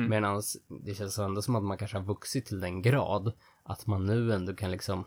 Medan 0.08 0.42
det 0.84 0.94
känns 0.94 1.18
ändå 1.18 1.42
som 1.42 1.56
att 1.56 1.62
man 1.62 1.78
kanske 1.78 1.96
har 1.96 2.04
vuxit 2.04 2.46
till 2.46 2.60
den 2.60 2.82
grad 2.82 3.32
att 3.62 3.86
man 3.86 4.06
nu 4.06 4.32
ändå 4.32 4.54
kan 4.54 4.70
liksom 4.70 5.04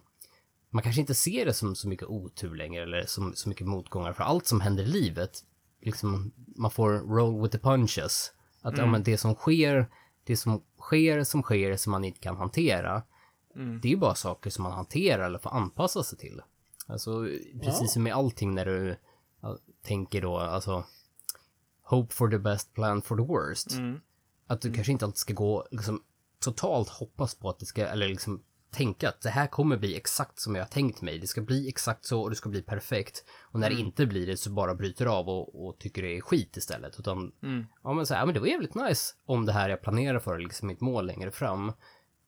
man 0.70 0.84
kanske 0.84 1.02
inte 1.02 1.16
ser 1.16 1.46
det 1.46 1.54
som 1.54 1.76
så 1.76 1.88
mycket 1.88 2.08
otur 2.08 2.56
längre 2.56 2.84
eller 2.84 3.06
som 3.06 3.34
så 3.36 3.50
mycket 3.50 3.68
motgångar 3.68 4.14
för 4.14 4.24
allt 4.24 4.48
som 4.48 4.62
händer 4.62 4.84
i 4.84 4.88
livet 4.88 5.44
liksom 5.82 6.32
man 6.36 6.72
får 6.72 6.92
roll 6.92 7.42
with 7.42 7.52
the 7.52 7.60
punches. 7.60 8.32
Att 8.62 8.78
ja, 8.78 8.86
men 8.86 9.04
det 9.04 9.18
som 9.18 9.36
sker 9.36 9.90
det 10.24 10.38
som 10.38 10.64
sker 10.80 11.24
som 11.24 11.44
sker 11.44 11.76
som 11.76 11.92
man 11.92 12.04
inte 12.04 12.20
kan 12.20 12.38
hantera 12.38 13.04
det 13.54 13.88
är 13.88 13.92
ju 13.92 13.98
bara 13.98 14.16
saker 14.16 14.50
som 14.50 14.64
man 14.64 14.72
hanterar 14.72 15.26
eller 15.26 15.40
får 15.40 15.50
anpassa 15.50 16.04
sig 16.04 16.18
till. 16.18 16.42
Alltså 16.88 17.28
precis 17.62 17.94
som 17.94 18.04
med 18.04 18.14
allting 18.14 18.56
när 18.56 18.66
du 18.66 18.98
ja, 19.42 19.58
tänker 19.82 20.22
då 20.22 20.38
alltså 20.38 20.86
hope 21.84 22.14
for 22.14 22.30
the 22.30 22.38
best 22.38 22.74
plan 22.74 23.02
for 23.02 23.18
the 23.18 23.24
worst. 23.24 23.72
Att 24.48 24.62
du 24.62 24.74
kanske 24.74 24.92
inte 24.92 25.06
alltid 25.06 25.18
ska 25.18 25.34
gå 25.34 25.68
liksom 25.72 26.04
totalt 26.44 26.90
hoppas 26.90 27.36
på 27.36 27.50
att 27.50 27.60
det 27.60 27.66
ska, 27.66 27.86
eller 27.86 28.08
liksom 28.08 28.44
tänka 28.74 29.10
att 29.10 29.22
det 29.22 29.30
här 29.30 29.48
kommer 29.48 29.78
bli 29.78 29.98
exakt 29.98 30.40
som 30.40 30.56
jag 30.56 30.64
har 30.64 30.70
tänkt 30.70 31.02
mig. 31.02 31.20
Det 31.20 31.28
ska 31.28 31.42
bli 31.42 31.70
exakt 31.70 32.06
så 32.06 32.22
och 32.22 32.30
det 32.30 32.36
ska 32.36 32.50
bli 32.50 32.62
perfekt. 32.62 33.26
Och 33.42 33.60
när 33.60 33.70
det 33.70 33.76
inte 33.76 34.06
blir 34.06 34.28
det 34.28 34.38
så 34.38 34.50
bara 34.50 34.76
bryter 34.76 35.06
av 35.06 35.30
och, 35.30 35.66
och 35.66 35.80
tycker 35.80 36.02
det 36.02 36.18
är 36.18 36.22
skit 36.22 36.58
istället. 36.58 37.00
Utan, 37.00 37.32
ja 37.84 37.94
men 37.94 38.06
så 38.06 38.14
här, 38.14 38.22
ja, 38.22 38.26
men 38.26 38.34
det 38.34 38.40
var 38.40 38.48
jävligt 38.48 38.76
nice 38.76 39.14
om 39.26 39.46
det 39.46 39.52
här 39.52 39.70
jag 39.70 39.82
planerar 39.82 40.20
för, 40.20 40.40
liksom 40.40 40.68
mitt 40.68 40.82
mål 40.82 41.06
längre 41.06 41.32
fram, 41.32 41.72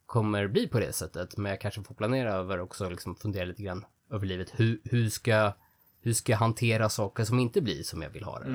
kommer 0.06 0.48
bli 0.48 0.68
på 0.68 0.80
det 0.80 0.94
sättet. 0.94 1.38
Men 1.38 1.50
jag 1.50 1.62
kanske 1.62 1.84
får 1.84 1.96
planera 1.96 2.34
över 2.34 2.60
också, 2.60 2.90
liksom 2.90 3.16
fundera 3.16 3.46
lite 3.46 3.64
grann 3.64 3.86
över 4.12 4.26
livet. 4.26 4.52
Hur, 4.56 4.82
hur 4.84 5.10
ska, 5.10 5.54
hur 6.02 6.14
ska 6.14 6.32
jag 6.32 6.40
hantera 6.40 6.90
saker 6.90 7.24
som 7.24 7.40
inte 7.40 7.62
blir 7.62 7.84
som 7.84 8.02
jag 8.02 8.10
vill 8.10 8.24
ha 8.24 8.40
det? 8.40 8.46
då? 8.46 8.54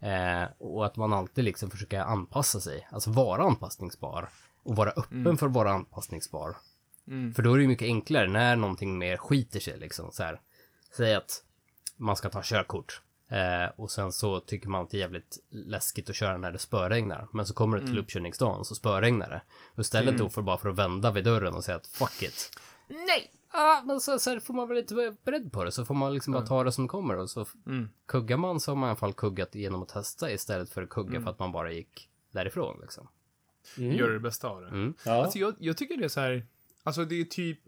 Eh, 0.00 0.48
och 0.58 0.86
att 0.86 0.96
man 0.96 1.12
alltid 1.12 1.44
liksom 1.44 1.70
försöker 1.70 2.00
anpassa 2.00 2.60
sig, 2.60 2.88
alltså 2.90 3.10
vara 3.10 3.42
anpassningsbar. 3.42 4.28
Och 4.68 4.76
vara 4.76 4.90
öppen 4.90 5.38
för 5.38 5.46
att 5.46 5.52
vara 5.52 5.70
anpassningsbar. 5.72 6.56
För 7.34 7.42
då 7.42 7.52
är 7.52 7.56
det 7.56 7.62
ju 7.62 7.68
mycket 7.68 7.86
enklare 7.86 8.28
när 8.28 8.56
någonting 8.56 8.98
mer 8.98 9.16
skiter 9.16 9.60
sig 9.60 9.78
liksom 9.78 10.12
så 10.12 10.22
här. 10.22 10.40
Säg 10.96 11.14
att 11.14 11.42
man 11.96 12.16
ska 12.16 12.28
ta 12.28 12.40
körkort. 12.44 13.02
Eh, 13.28 13.70
och 13.76 13.90
sen 13.90 14.12
så 14.12 14.40
tycker 14.40 14.68
man 14.68 14.82
att 14.82 14.90
det 14.90 14.96
är 14.96 15.00
jävligt 15.00 15.38
läskigt 15.50 16.10
att 16.10 16.16
köra 16.16 16.38
när 16.38 16.52
det 16.52 16.58
spöregnar. 16.58 17.28
Men 17.32 17.46
så 17.46 17.54
kommer 17.54 17.78
det 17.78 17.86
till 17.86 17.98
uppkörningsdagen 17.98 18.64
så 18.64 18.74
spöregnar 18.74 19.30
det. 19.30 19.42
Och 19.74 19.80
istället 19.80 20.18
då 20.18 20.28
för 20.28 20.42
bara 20.42 20.58
för 20.58 20.68
att 20.68 20.76
vända 20.76 21.10
vid 21.10 21.24
dörren 21.24 21.54
och 21.54 21.64
säga 21.64 21.76
att 21.76 21.86
fuck 21.86 22.22
it. 22.22 22.50
Nej! 22.88 23.30
Ah, 23.50 23.82
men 23.82 24.00
så, 24.00 24.18
så 24.18 24.40
får 24.40 24.54
man 24.54 24.68
väl 24.68 24.78
inte 24.78 24.94
vara 24.94 25.14
beredd 25.24 25.52
på 25.52 25.64
det. 25.64 25.72
Så 25.72 25.84
får 25.84 25.94
man 25.94 26.14
liksom 26.14 26.32
bara 26.32 26.46
ta 26.46 26.64
det 26.64 26.72
som 26.72 26.88
kommer. 26.88 27.16
Och 27.16 27.30
så 27.30 27.46
kuggar 28.06 28.36
man 28.36 28.60
så 28.60 28.70
har 28.70 28.76
man 28.76 28.86
i 28.86 28.90
alla 28.90 28.96
fall 28.96 29.12
kuggat 29.12 29.54
genom 29.54 29.82
att 29.82 29.88
testa 29.88 30.30
istället 30.32 30.70
för 30.70 30.82
att 30.82 30.88
kugga 30.88 31.20
för 31.24 31.30
att 31.30 31.38
man 31.38 31.52
bara 31.52 31.72
gick 31.72 32.08
därifrån 32.32 32.78
liksom. 32.80 33.08
Gör 33.76 34.10
det 34.10 34.20
bästa 34.20 34.48
av 34.48 34.60
det. 34.60 34.68
Mm. 34.68 34.94
Ja. 35.04 35.12
Alltså 35.24 35.38
jag, 35.38 35.54
jag 35.58 35.76
tycker 35.76 35.96
det 35.96 36.04
är 36.04 36.08
så 36.08 36.20
här, 36.20 36.46
alltså 36.82 37.04
det 37.04 37.20
är 37.20 37.24
typ, 37.24 37.58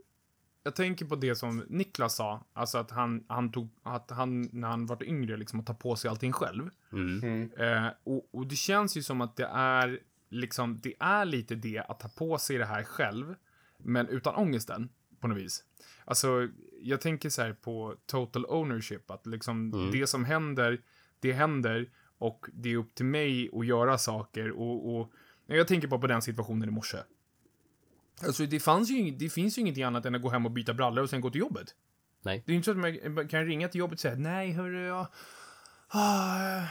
jag 0.62 0.76
tänker 0.76 1.04
på 1.04 1.16
det 1.16 1.34
som 1.34 1.64
Niklas 1.68 2.16
sa, 2.16 2.44
alltså 2.52 2.78
att 2.78 2.90
han, 2.90 3.24
han 3.28 3.52
tog, 3.52 3.68
att 3.82 4.10
han, 4.10 4.42
när 4.52 4.68
han 4.68 4.86
var 4.86 5.04
yngre, 5.04 5.36
liksom 5.36 5.60
att 5.60 5.66
ta 5.66 5.74
på 5.74 5.96
sig 5.96 6.10
allting 6.10 6.32
själv. 6.32 6.70
Mm. 6.92 7.50
Eh, 7.58 7.86
och, 8.04 8.28
och 8.34 8.46
det 8.46 8.56
känns 8.56 8.96
ju 8.96 9.02
som 9.02 9.20
att 9.20 9.36
det 9.36 9.48
är, 9.52 10.00
liksom, 10.28 10.80
det 10.82 10.94
är 11.00 11.24
lite 11.24 11.54
det 11.54 11.78
att 11.78 12.00
ta 12.00 12.08
på 12.08 12.38
sig 12.38 12.58
det 12.58 12.64
här 12.64 12.84
själv, 12.84 13.34
men 13.78 14.08
utan 14.08 14.34
ångesten, 14.34 14.88
på 15.20 15.28
något 15.28 15.38
vis. 15.38 15.64
Alltså, 16.04 16.48
jag 16.82 17.00
tänker 17.00 17.28
så 17.30 17.42
här 17.42 17.52
på 17.52 17.96
total 18.06 18.46
ownership, 18.46 19.10
att 19.10 19.26
liksom 19.26 19.90
det 19.92 20.06
som 20.06 20.24
händer, 20.24 20.80
det 21.20 21.32
händer 21.32 21.90
och 22.18 22.46
det 22.52 22.72
är 22.72 22.76
upp 22.76 22.94
till 22.94 23.04
mig 23.04 23.50
att 23.52 23.66
göra 23.66 23.98
saker 23.98 24.50
och, 24.50 24.96
och 24.96 25.12
jag 25.56 25.68
tänker 25.68 25.88
bara 25.88 26.00
på 26.00 26.06
den 26.06 26.22
situationen 26.22 26.68
i 26.68 26.72
morse. 26.72 26.98
Alltså, 28.22 28.46
det, 28.46 28.60
fanns 28.60 28.90
ju, 28.90 29.10
det 29.10 29.28
finns 29.28 29.58
ju 29.58 29.60
ingenting 29.60 29.84
annat 29.84 30.06
än 30.06 30.14
att 30.14 30.22
gå 30.22 30.28
hem 30.28 30.46
och 30.46 30.52
byta 30.52 30.74
brallor 30.74 31.02
och 31.02 31.10
sen 31.10 31.20
gå 31.20 31.30
till 31.30 31.40
jobbet. 31.40 31.74
Nej. 32.22 32.42
Det 32.46 32.50
är 32.50 32.52
ju 32.52 32.56
inte 32.56 32.64
så 32.64 32.70
att 32.70 33.12
man 33.12 33.28
kan 33.28 33.46
ringa 33.46 33.68
till 33.68 33.78
jobbet 33.78 33.96
och 33.96 34.00
säga 34.00 34.14
nej, 34.14 34.52
hörru, 34.52 34.86
jag... 34.86 35.06
Ah, 35.88 36.62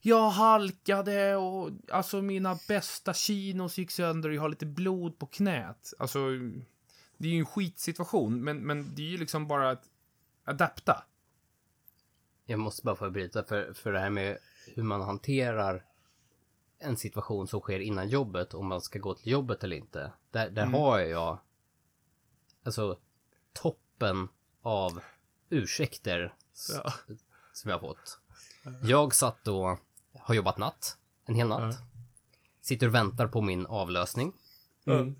jag 0.00 0.30
halkade 0.30 1.36
och 1.36 1.70
alltså 1.92 2.22
mina 2.22 2.58
bästa 2.68 3.14
chinos 3.14 3.78
gick 3.78 3.90
sönder 3.90 4.28
och 4.28 4.34
jag 4.34 4.42
har 4.42 4.48
lite 4.48 4.66
blod 4.66 5.18
på 5.18 5.26
knät. 5.26 5.92
Alltså, 5.98 6.18
det 7.16 7.28
är 7.28 7.32
ju 7.32 7.38
en 7.38 7.46
skitsituation, 7.46 8.44
men, 8.44 8.58
men 8.58 8.94
det 8.94 9.02
är 9.02 9.06
ju 9.06 9.18
liksom 9.18 9.48
bara 9.48 9.70
att 9.70 9.84
adapta. 10.44 11.04
Jag 12.44 12.58
måste 12.58 12.82
bara 12.82 12.96
få 12.96 13.10
bryta 13.10 13.44
för, 13.44 13.72
för 13.72 13.92
det 13.92 13.98
här 13.98 14.10
med 14.10 14.38
hur 14.74 14.82
man 14.82 15.00
hanterar 15.00 15.84
en 16.86 16.96
situation 16.96 17.48
som 17.48 17.60
sker 17.60 17.80
innan 17.80 18.08
jobbet, 18.08 18.54
om 18.54 18.66
man 18.66 18.80
ska 18.80 18.98
gå 18.98 19.14
till 19.14 19.32
jobbet 19.32 19.64
eller 19.64 19.76
inte. 19.76 20.12
Där, 20.30 20.50
där 20.50 20.66
har 20.66 20.98
jag 20.98 21.38
alltså 22.64 22.98
toppen 23.52 24.28
av 24.62 25.00
ursäkter 25.50 26.34
Ja. 26.68 26.92
som 27.52 27.70
jag 27.70 27.78
har 27.78 27.88
fått. 27.88 28.18
Jag 28.82 29.14
satt 29.14 29.44
då, 29.44 29.78
har 30.18 30.34
jobbat 30.34 30.58
natt, 30.58 30.96
en 31.24 31.34
hel 31.34 31.48
natt. 31.48 31.76
Sitter 32.60 32.86
och 32.86 32.94
väntar 32.94 33.26
på 33.26 33.40
min 33.40 33.66
avlösning. 33.66 34.32
Mm. 34.86 35.16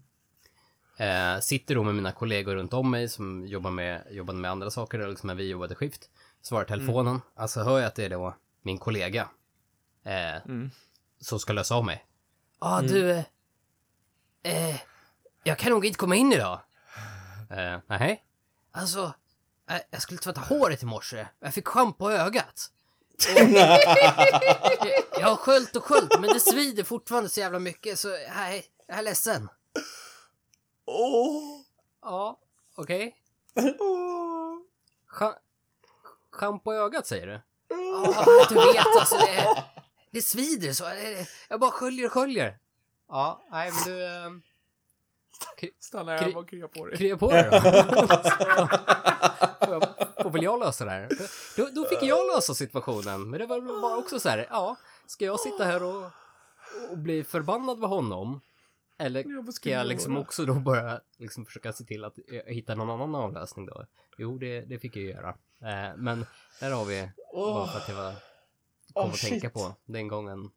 Eh, 0.98 1.40
sitter 1.40 1.74
då 1.74 1.82
med 1.82 1.94
mina 1.94 2.12
kollegor 2.12 2.54
runt 2.54 2.72
om 2.72 2.90
mig 2.90 3.08
som 3.08 3.46
jobbar 3.46 3.70
med, 3.70 4.06
jobbade 4.10 4.38
med 4.38 4.50
andra 4.50 4.70
saker, 4.70 4.98
eller 4.98 5.08
liksom 5.08 5.26
när 5.26 5.34
vi 5.34 5.48
jobbade 5.48 5.74
skift. 5.74 6.10
Svarar 6.42 6.64
telefonen. 6.64 7.20
Alltså 7.34 7.62
hör 7.62 7.78
jag 7.78 7.86
att 7.86 7.94
det 7.94 8.04
är 8.04 8.10
då 8.10 8.36
min 8.62 8.78
kollega. 8.78 9.28
Eh, 10.04 10.36
Som 11.20 11.38
ska 11.38 11.52
lösa 11.52 11.74
av 11.74 11.84
mig. 11.84 12.06
Ja 12.60 12.78
ah, 12.78 12.82
du, 12.82 13.10
eh, 14.42 14.76
jag 15.42 15.58
kan 15.58 15.70
nog 15.72 15.84
inte 15.86 15.98
komma 15.98 16.16
in 16.16 16.32
idag. 16.32 16.60
Eh, 17.50 17.78
nej. 17.86 18.24
Alltså, 18.72 19.12
eh, 19.70 19.80
jag 19.90 20.02
skulle 20.02 20.18
tvätta 20.18 20.40
håret 20.40 20.82
i 20.82 20.86
morse. 20.86 21.26
Jag 21.40 21.54
fick 21.54 21.66
schampo 21.68 22.10
i 22.10 22.14
ögat. 22.14 22.70
Och, 23.34 23.40
jag, 25.20 25.28
har 25.28 25.36
sköljt 25.36 25.76
och 25.76 25.84
sköljt, 25.84 26.20
men 26.20 26.32
det 26.32 26.40
svider 26.40 26.84
fortfarande 26.84 27.28
så 27.28 27.40
jävla 27.40 27.58
mycket 27.58 27.98
så 27.98 28.08
nej, 28.08 28.64
jag 28.86 28.98
är 28.98 29.02
ledsen. 29.02 29.48
Åh! 30.86 31.60
Ja, 32.02 32.40
okej. 32.76 33.16
Scha- 35.10 35.38
Schampo 36.32 36.72
i 36.72 36.76
ögat 36.76 37.06
säger 37.06 37.26
du? 37.26 37.40
Ja, 37.68 38.46
du 38.48 38.54
vet 38.54 38.86
alltså 39.00 39.16
det, 39.16 39.64
det 40.10 40.22
svider 40.22 40.72
så. 40.72 40.84
det- 40.84 41.28
Jag 41.48 41.60
bara 41.60 41.70
sköljer 41.70 42.06
och 42.06 42.12
sköljer. 42.12 42.58
Ja, 43.08 43.42
nej 43.50 43.70
men 43.72 43.84
du... 43.94 44.06
ehm, 44.06 44.42
Stanna 45.80 46.18
Kry- 46.18 46.24
hemma 46.24 46.38
och 46.38 46.48
krya 46.48 46.68
på 46.68 46.86
dig. 46.86 46.96
Krya 46.98 47.16
på 47.16 47.30
dig 47.32 47.48
då. 47.50 47.60
Får 50.22 50.30
väl 50.30 50.42
jag 50.42 50.60
lösa 50.60 50.84
det 50.84 50.90
här? 50.90 51.08
Då, 51.56 51.68
då 51.72 51.84
fick 51.88 52.02
jag 52.02 52.34
lösa 52.34 52.54
situationen. 52.54 53.30
Men 53.30 53.40
det 53.40 53.46
var 53.46 53.80
bara 53.82 53.96
också 53.96 54.20
så 54.20 54.28
här, 54.28 54.46
ja, 54.50 54.76
ska 55.06 55.24
jag 55.24 55.40
sitta 55.40 55.64
här 55.64 55.82
och, 55.82 56.04
och 56.90 56.98
bli 56.98 57.24
förbannad 57.24 57.78
med 57.78 57.88
honom? 57.88 58.40
Eller 58.98 59.52
ska 59.52 59.70
jag 59.70 59.86
liksom 59.86 60.16
också 60.16 60.44
då 60.44 60.54
börja 60.54 61.00
liksom 61.18 61.44
försöka 61.46 61.72
se 61.72 61.84
till 61.84 62.04
att 62.04 62.14
jag 62.26 62.54
hittar 62.54 62.76
någon 62.76 62.90
annan 62.90 63.14
avlösning 63.14 63.66
då? 63.66 63.86
Jo, 64.18 64.38
det, 64.38 64.60
det 64.60 64.78
fick 64.78 64.96
jag 64.96 65.02
ju 65.04 65.10
göra. 65.10 65.28
Eh, 65.62 65.96
men 65.96 66.26
där 66.60 66.70
har 66.70 66.84
vi, 66.84 67.10
bara 67.34 67.66
för 67.66 67.78
att 67.78 67.88
jag 67.88 67.96
var, 67.96 68.12
kom 68.96 69.04
Oh, 69.08 69.12
att 69.12 69.18
shit. 69.18 69.30
tänka 69.30 69.50
på 69.50 69.74
den 69.84 70.08
gången, 70.08 70.50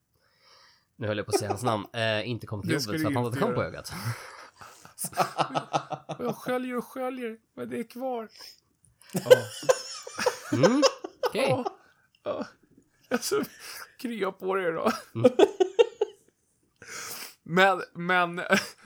nu 0.95 1.07
höll 1.07 1.17
jag 1.17 1.25
på 1.25 1.31
att 1.31 1.39
säga 1.39 1.49
hans 1.49 1.63
namn, 1.63 1.85
eh, 1.93 2.29
inte 2.29 2.47
kom 2.47 2.61
till 2.61 2.71
jobbet 2.71 2.85
för 2.85 2.95
att 2.95 3.03
han 3.03 3.15
hade 3.15 3.27
inte 3.27 3.39
kam 3.39 3.53
på 3.53 3.63
ögat. 3.63 3.93
Jag 6.19 6.35
sköljer 6.35 6.77
och 6.77 6.85
sköljer, 6.85 7.37
men 7.53 7.69
det 7.69 7.79
är 7.79 7.83
kvar. 7.83 8.29
Mm, 10.53 10.83
okej. 11.27 11.49
Ja. 11.49 11.65
Ja. 12.23 12.45
Alltså, 13.09 13.43
krya 13.97 14.31
på 14.31 14.55
dig 14.55 14.71
då. 14.71 14.91
Mm. 15.15 15.31
Men, 17.43 17.81
men, 17.93 18.41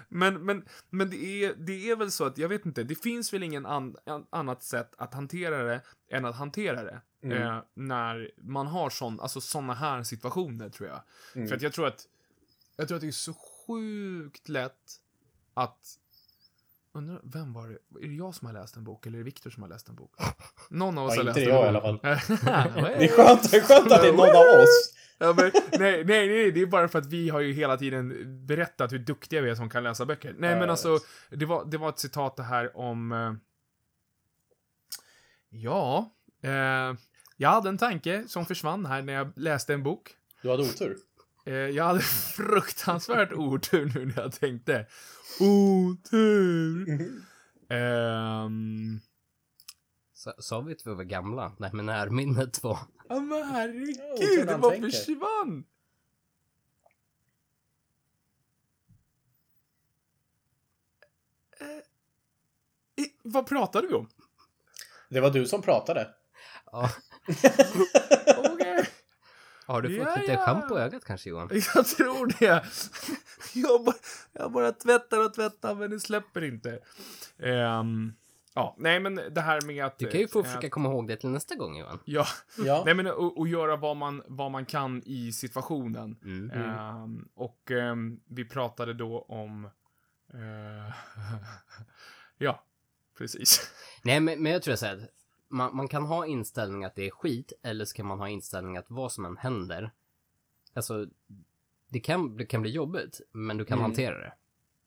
men, 0.09 0.45
men, 0.45 0.65
men 0.89 1.09
det 1.09 1.25
är, 1.25 1.53
det 1.53 1.89
är 1.89 1.95
väl 1.95 2.11
så 2.11 2.25
att, 2.25 2.37
jag 2.37 2.49
vet 2.49 2.65
inte, 2.65 2.83
det 2.83 2.95
finns 2.95 3.33
väl 3.33 3.43
ingen 3.43 3.65
an, 3.65 3.95
an, 4.05 4.25
annat 4.29 4.63
sätt 4.63 4.93
att 4.97 5.13
hantera 5.13 5.63
det 5.63 5.81
än 6.11 6.25
att 6.25 6.35
hantera 6.35 6.83
det. 6.83 7.01
Eh, 7.31 7.59
när 7.73 8.31
man 8.37 8.67
har 8.67 8.89
sån, 8.89 9.19
alltså 9.19 9.41
såna 9.41 9.73
här 9.73 10.03
situationer, 10.03 10.69
tror 10.69 10.89
jag. 10.89 11.01
För 11.49 11.55
att 11.55 11.61
jag 11.61 11.73
tror 11.73 11.87
att, 11.87 12.07
jag 12.75 12.87
tror 12.87 12.95
att 12.95 13.01
det 13.01 13.07
är 13.07 13.11
så 13.11 13.33
sjukt 13.67 14.49
lätt 14.49 14.99
att 15.53 15.97
Undrar, 16.95 17.21
vem 17.23 17.53
var 17.53 17.67
det? 17.67 18.05
Är 18.05 18.07
det 18.07 18.15
jag 18.15 18.35
som 18.35 18.45
har 18.45 18.53
läst 18.53 18.75
en 18.75 18.83
bok 18.83 19.05
eller 19.05 19.17
är 19.17 19.19
det 19.19 19.25
Viktor 19.25 19.49
som 19.49 19.63
har 19.63 19.69
läst 19.69 19.89
en 19.89 19.95
bok? 19.95 20.11
Någon 20.69 20.97
av 20.97 21.05
oss 21.05 21.15
Ja, 21.15 21.21
har 21.23 21.29
inte 21.29 21.39
läst 21.39 21.49
jag 21.49 21.67
en 21.67 21.73
i 21.75 21.77
alla 21.77 21.93
bok. 21.93 22.01
fall. 22.01 22.17
Det 22.99 23.05
är 23.05 23.07
skönt, 23.07 23.51
det 23.51 23.57
är 23.57 23.61
skönt 23.61 23.91
att 23.91 24.01
det 24.01 24.07
är 24.07 24.13
någon 24.13 24.29
av 24.29 24.61
oss. 24.63 24.93
Ja, 25.17 25.33
men, 25.37 25.51
nej, 25.79 26.05
nej, 26.05 26.27
nej, 26.27 26.51
det 26.51 26.61
är 26.61 26.65
bara 26.65 26.87
för 26.87 26.99
att 26.99 27.05
vi 27.05 27.29
har 27.29 27.39
ju 27.39 27.53
hela 27.53 27.77
tiden 27.77 28.45
berättat 28.45 28.91
hur 28.91 28.99
duktiga 28.99 29.41
vi 29.41 29.49
är 29.49 29.55
som 29.55 29.69
kan 29.69 29.83
läsa 29.83 30.05
böcker. 30.05 30.35
Nej, 30.37 30.49
men 30.49 30.59
jag 30.59 30.69
alltså, 30.69 30.99
det 31.29 31.45
var, 31.45 31.65
det 31.65 31.77
var 31.77 31.89
ett 31.89 31.99
citat 31.99 32.35
det 32.35 32.43
här 32.43 32.77
om... 32.77 33.11
Eh, 33.11 33.33
ja, 35.49 36.11
eh, 36.43 36.93
jag 37.37 37.49
hade 37.49 37.69
en 37.69 37.77
tanke 37.77 38.23
som 38.27 38.45
försvann 38.45 38.85
här 38.85 39.01
när 39.01 39.13
jag 39.13 39.31
läste 39.35 39.73
en 39.73 39.83
bok. 39.83 40.15
Du 40.41 40.49
hade 40.49 40.63
otur. 40.63 40.97
Eh, 41.45 41.53
jag 41.53 41.83
hade 41.83 41.99
fruktansvärt 42.35 43.33
otur 43.33 43.91
nu 43.95 44.05
när 44.05 44.21
jag 44.21 44.33
tänkte. 44.33 44.85
Otur! 45.39 46.87
Ehm... 47.69 48.99
Sa- 50.39 50.61
vi 50.61 50.73
att 50.73 50.87
vi 50.87 50.93
var 50.93 51.03
gamla? 51.03 51.51
Nej, 51.57 51.69
men 51.73 51.85
närminnet 51.85 52.63
var... 52.63 52.79
Ja 53.09 53.19
men 53.19 53.43
herregud, 53.43 54.47
det 54.47 54.57
bara 54.57 54.79
försvann! 54.79 55.63
Eh, 61.59 63.05
vad 63.23 63.47
pratade 63.47 63.87
vi 63.87 63.93
om? 63.93 64.09
Det 65.09 65.19
var 65.19 65.29
du 65.29 65.45
som 65.45 65.61
pratade. 65.61 66.09
Ja. 66.71 66.89
Har 69.65 69.81
du 69.81 69.97
fått 69.97 70.07
Ja, 70.07 70.15
lite 70.21 70.31
ja. 70.31 70.39
schampo 70.45 70.77
i 70.77 70.81
ögat 70.81 71.05
kanske 71.05 71.29
Johan? 71.29 71.49
jag 71.75 71.85
tror 71.87 72.39
det. 72.39 72.63
Jag 73.53 73.83
bara, 73.85 73.95
jag 74.33 74.51
bara 74.51 74.71
tvättar 74.71 75.25
och 75.25 75.33
tvättar 75.33 75.75
men 75.75 75.89
det 75.89 75.99
släpper 75.99 76.43
inte. 76.43 76.79
Ehm, 77.39 78.13
ja, 78.53 78.75
nej 78.77 78.99
men 78.99 79.15
det 79.31 79.41
här 79.41 79.61
med 79.61 79.85
att... 79.85 79.97
Du 79.99 80.07
kan 80.09 80.19
ju 80.19 80.27
få 80.27 80.39
eh, 80.39 80.45
försöka 80.45 80.69
komma 80.69 80.89
ihåg 80.89 81.07
det 81.07 81.15
till 81.17 81.29
nästa 81.29 81.55
gång 81.55 81.77
Johan. 81.77 81.99
Ja, 82.05 82.25
Ja. 82.57 82.83
nej 82.85 82.93
men 82.93 83.07
och, 83.07 83.37
och 83.37 83.47
göra 83.47 83.75
vad 83.75 83.97
man, 83.97 84.23
vad 84.27 84.51
man 84.51 84.65
kan 84.65 85.01
i 85.05 85.31
situationen. 85.31 86.17
Mm. 86.23 86.51
Ehm, 86.51 87.27
och 87.35 87.71
ehm, 87.71 88.19
vi 88.29 88.45
pratade 88.45 88.93
då 88.93 89.21
om... 89.21 89.65
eh, 90.33 90.93
ja, 92.37 92.63
precis. 93.17 93.71
Nej, 94.03 94.19
men, 94.19 94.43
men 94.43 94.51
jag 94.51 94.61
tror 94.61 94.75
så 94.75 94.85
här 94.85 94.93
att 94.95 95.09
man, 95.53 95.75
man 95.75 95.87
kan 95.87 96.05
ha 96.05 96.25
inställning 96.25 96.83
att 96.83 96.95
det 96.95 97.07
är 97.07 97.11
skit, 97.11 97.53
eller 97.63 97.85
så 97.85 97.95
kan 97.95 98.05
man 98.05 98.19
ha 98.19 98.29
inställning 98.29 98.77
att 98.77 98.85
vad 98.89 99.11
som 99.11 99.25
än 99.25 99.37
händer, 99.37 99.91
alltså, 100.73 101.07
det 101.89 101.99
kan, 101.99 102.37
det 102.37 102.45
kan 102.45 102.61
bli 102.61 102.71
jobbigt, 102.71 103.21
men 103.31 103.57
du 103.57 103.65
kan 103.65 103.77
Mm. 103.77 103.83
hantera 103.83 104.17
det. 104.17 104.33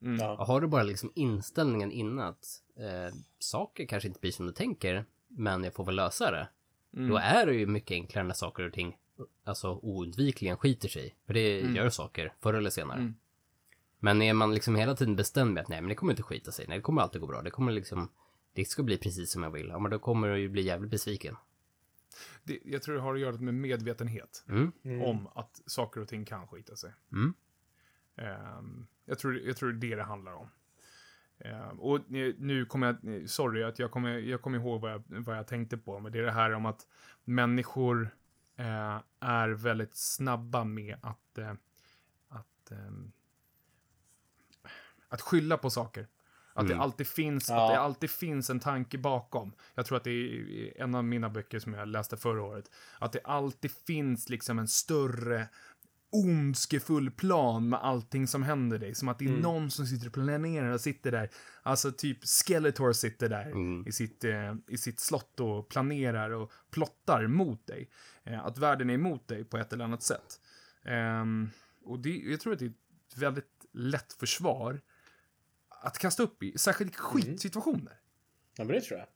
Mm. 0.03 0.17
Ja. 0.21 0.45
Har 0.45 0.61
du 0.61 0.67
bara 0.67 0.83
liksom 0.83 1.13
inställningen 1.15 1.93
innan 1.93 2.29
att 2.29 2.63
eh, 2.77 3.15
saker 3.39 3.87
kanske 3.87 4.09
inte 4.09 4.21
blir 4.21 4.33
som 4.33 4.47
du 4.47 4.53
tänker, 4.53 5.05
men 5.29 5.65
jag 5.65 5.75
får 5.75 5.85
väl 5.85 5.97
lösa 5.97 6.31
det. 6.31 6.49
Mm. 6.97 7.09
Då 7.09 7.17
är 7.17 7.47
det 7.47 7.55
ju 7.55 7.67
mycket 7.67 7.95
enklare 7.95 8.25
när 8.27 8.35
saker 8.35 8.67
och 8.67 8.73
ting 8.73 8.97
alltså 9.45 9.79
oundvikligen 9.83 10.57
skiter 10.57 10.89
sig. 10.89 11.17
För 11.27 11.35
det 11.35 11.61
Mm. 11.61 11.77
gör 11.77 11.89
saker 11.89 12.33
förr 12.41 12.55
eller 12.55 12.71
senare. 12.71 12.99
Mm. 12.99 13.15
Men 13.99 14.23
är 14.23 14.33
man 14.35 14.55
liksom 14.55 14.77
hela 14.77 14.95
tiden 14.95 15.17
bestämd 15.17 15.55
med 15.55 15.63
att 15.63 15.69
nej, 15.69 15.81
men 15.81 15.89
det 15.89 15.95
kommer 15.95 16.13
inte 16.13 16.23
skita 16.23 16.53
sig. 16.53 16.65
Nej, 16.69 16.79
det 16.79 16.83
kommer 16.83 17.03
alltid 17.03 17.21
gå 17.21 17.27
bra. 17.27 17.43
Det 17.43 17.51
kommer 17.51 17.73
liksom, 17.73 18.09
det 18.57 18.65
ska 18.65 18.83
bli 18.83 18.99
precis 18.99 19.31
som 19.31 19.43
jag 19.43 19.51
vill. 19.51 19.69
Ja, 19.69 19.79
men 19.79 19.91
då 19.91 19.99
kommer 19.99 20.29
du 20.29 20.39
ju 20.39 20.49
bli 20.49 20.63
jävligt 20.63 20.91
besviken. 20.91 21.37
Det, 22.45 22.61
jag 22.65 22.83
tror 22.83 22.95
det 22.95 23.01
har 23.01 23.15
att 23.15 23.21
göra 23.21 23.37
med 23.37 23.55
medvetenhet 23.55 24.45
Mm. 24.49 24.73
om 25.03 25.27
att 25.35 25.63
saker 25.67 26.01
och 26.01 26.09
ting 26.09 26.25
kan 26.25 26.47
skita 26.49 26.77
sig. 26.77 26.93
Mm. 27.13 27.35
Ehm, 28.17 28.87
jag, 29.05 29.19
tror, 29.19 29.37
jag 29.39 29.57
tror 29.57 29.73
det 29.73 29.87
är 29.87 29.91
det 29.91 29.97
det 29.97 30.03
handlar 30.03 30.33
om. 30.33 30.49
Ehm, 31.39 31.81
och 31.81 31.97
eh, 31.97 32.35
nu 32.39 32.67
kommer 32.67 32.87
jag, 32.87 33.15
eh, 33.15 33.27
sorry 33.27 33.63
att 33.63 33.79
jag 33.79 33.91
kommer, 33.91 34.19
jag 34.19 34.43
kommer 34.43 34.59
ihåg 34.59 34.81
vad 34.81 34.93
jag, 34.93 35.03
vad 35.09 35.37
jag 35.39 35.47
tänkte 35.47 35.79
på, 35.79 36.01
men 36.01 36.13
det 36.13 36.19
är 36.19 36.23
det 36.23 36.33
här 36.33 36.53
om 36.53 36.67
att 36.67 36.87
människor 37.25 38.09
eh, 38.57 39.01
är 39.21 39.49
väldigt 39.49 39.97
snabba 39.97 40.65
med 40.65 40.97
att, 41.03 41.39
eh, 41.39 41.53
att, 42.29 42.71
ehm, 42.71 43.13
att 45.09 45.21
skylla 45.21 45.59
på 45.59 45.71
saker. 45.71 46.09
Att, 46.57 46.65
Mm. 46.65 46.77
det 46.79 46.83
alltid 46.85 47.07
finns, 47.07 47.49
Ja. 47.49 47.65
att 47.67 47.73
det 47.75 47.79
alltid 47.81 48.11
finns 48.11 48.51
en 48.51 48.61
tanke 48.61 48.99
bakom. 48.99 49.53
Jag 49.75 49.87
tror 49.87 49.97
att 49.97 50.05
det 50.05 50.11
är 50.11 50.83
en 50.83 50.95
av 50.95 51.05
mina 51.05 51.31
böcker 51.31 51.59
som 51.59 51.75
jag 51.75 51.89
läste 51.89 52.17
förra 52.17 52.43
året. 52.43 52.71
Att 52.99 53.13
det 53.13 53.21
alltid 53.25 53.71
finns 53.87 54.29
liksom 54.29 54.59
en 54.59 54.69
större 54.69 55.49
ondskefull 56.11 57.11
plan 57.11 57.69
med 57.69 57.79
allting 57.83 58.27
som 58.27 58.43
händer 58.43 58.79
dig. 58.79 58.95
Som 58.95 59.09
att 59.09 59.19
det 59.19 59.25
är 59.25 59.29
någon 59.41 59.71
som 59.71 59.87
sitter 59.87 60.07
och 60.07 60.13
planerar 60.13 60.69
och 60.71 60.81
sitter 60.81 61.11
där. 61.13 61.31
Alltså 61.63 61.93
typ 61.93 62.19
Skeletor 62.25 62.93
sitter 62.93 63.29
där 63.29 63.47
Mm. 63.47 63.85
i, 63.87 63.93
sitt, 63.93 64.25
eh, 64.25 64.55
i 64.69 64.79
sitt 64.79 65.01
slott 65.01 65.41
och 65.41 65.69
planerar 65.69 66.31
och 66.31 66.53
plottar 66.71 67.27
mot 67.27 67.67
dig. 67.67 67.91
Eh, 68.25 68.47
att 68.47 68.59
världen 68.59 68.91
är 68.91 68.95
emot 68.95 69.29
dig 69.29 69.45
på 69.45 69.57
ett 69.59 69.73
eller 69.73 69.85
annat 69.85 70.03
sätt. 70.03 70.41
Ehm, 70.85 71.51
och 71.85 71.99
det, 71.99 72.11
jag 72.17 72.41
tror 72.41 72.53
att 72.53 72.59
det 72.59 72.65
är 72.65 72.69
ett 73.11 73.17
väldigt 73.19 73.67
lätt 73.73 74.13
försvar 74.13 74.81
att 75.87 75.99
kasta 75.99 76.23
upp 76.23 76.43
i, 76.43 76.59
särskilt 76.59 76.95
i 76.95 76.97
skitsituationer. 76.97 78.01
Ja, 78.57 78.65
men 78.65 78.75
det 78.75 78.81
tror 78.81 78.99
jag. 78.99 79.09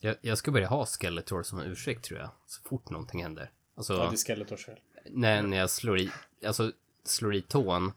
Jag, 0.00 0.16
jag 0.20 0.38
ska 0.38 0.50
börja 0.50 0.68
ha 0.68 0.86
Skeletor 0.86 1.42
som 1.42 1.60
ursäkt 1.60 2.04
tror 2.04 2.20
jag. 2.20 2.30
Så 2.46 2.62
fort 2.62 2.90
någonting 2.90 3.22
händer. 3.22 3.50
Alltså, 3.74 3.92
Ja, 3.92 3.98
det 4.10 4.14
är 4.14 4.16
Skeletors 4.16 4.64
fel. 4.66 4.78
när, 5.10 5.42
när 5.42 5.56
jag 5.56 5.70
slår 5.70 5.98
i, 5.98 6.10
alltså 6.46 6.72
slår 7.04 7.34
i 7.34 7.42
tån 7.42 7.92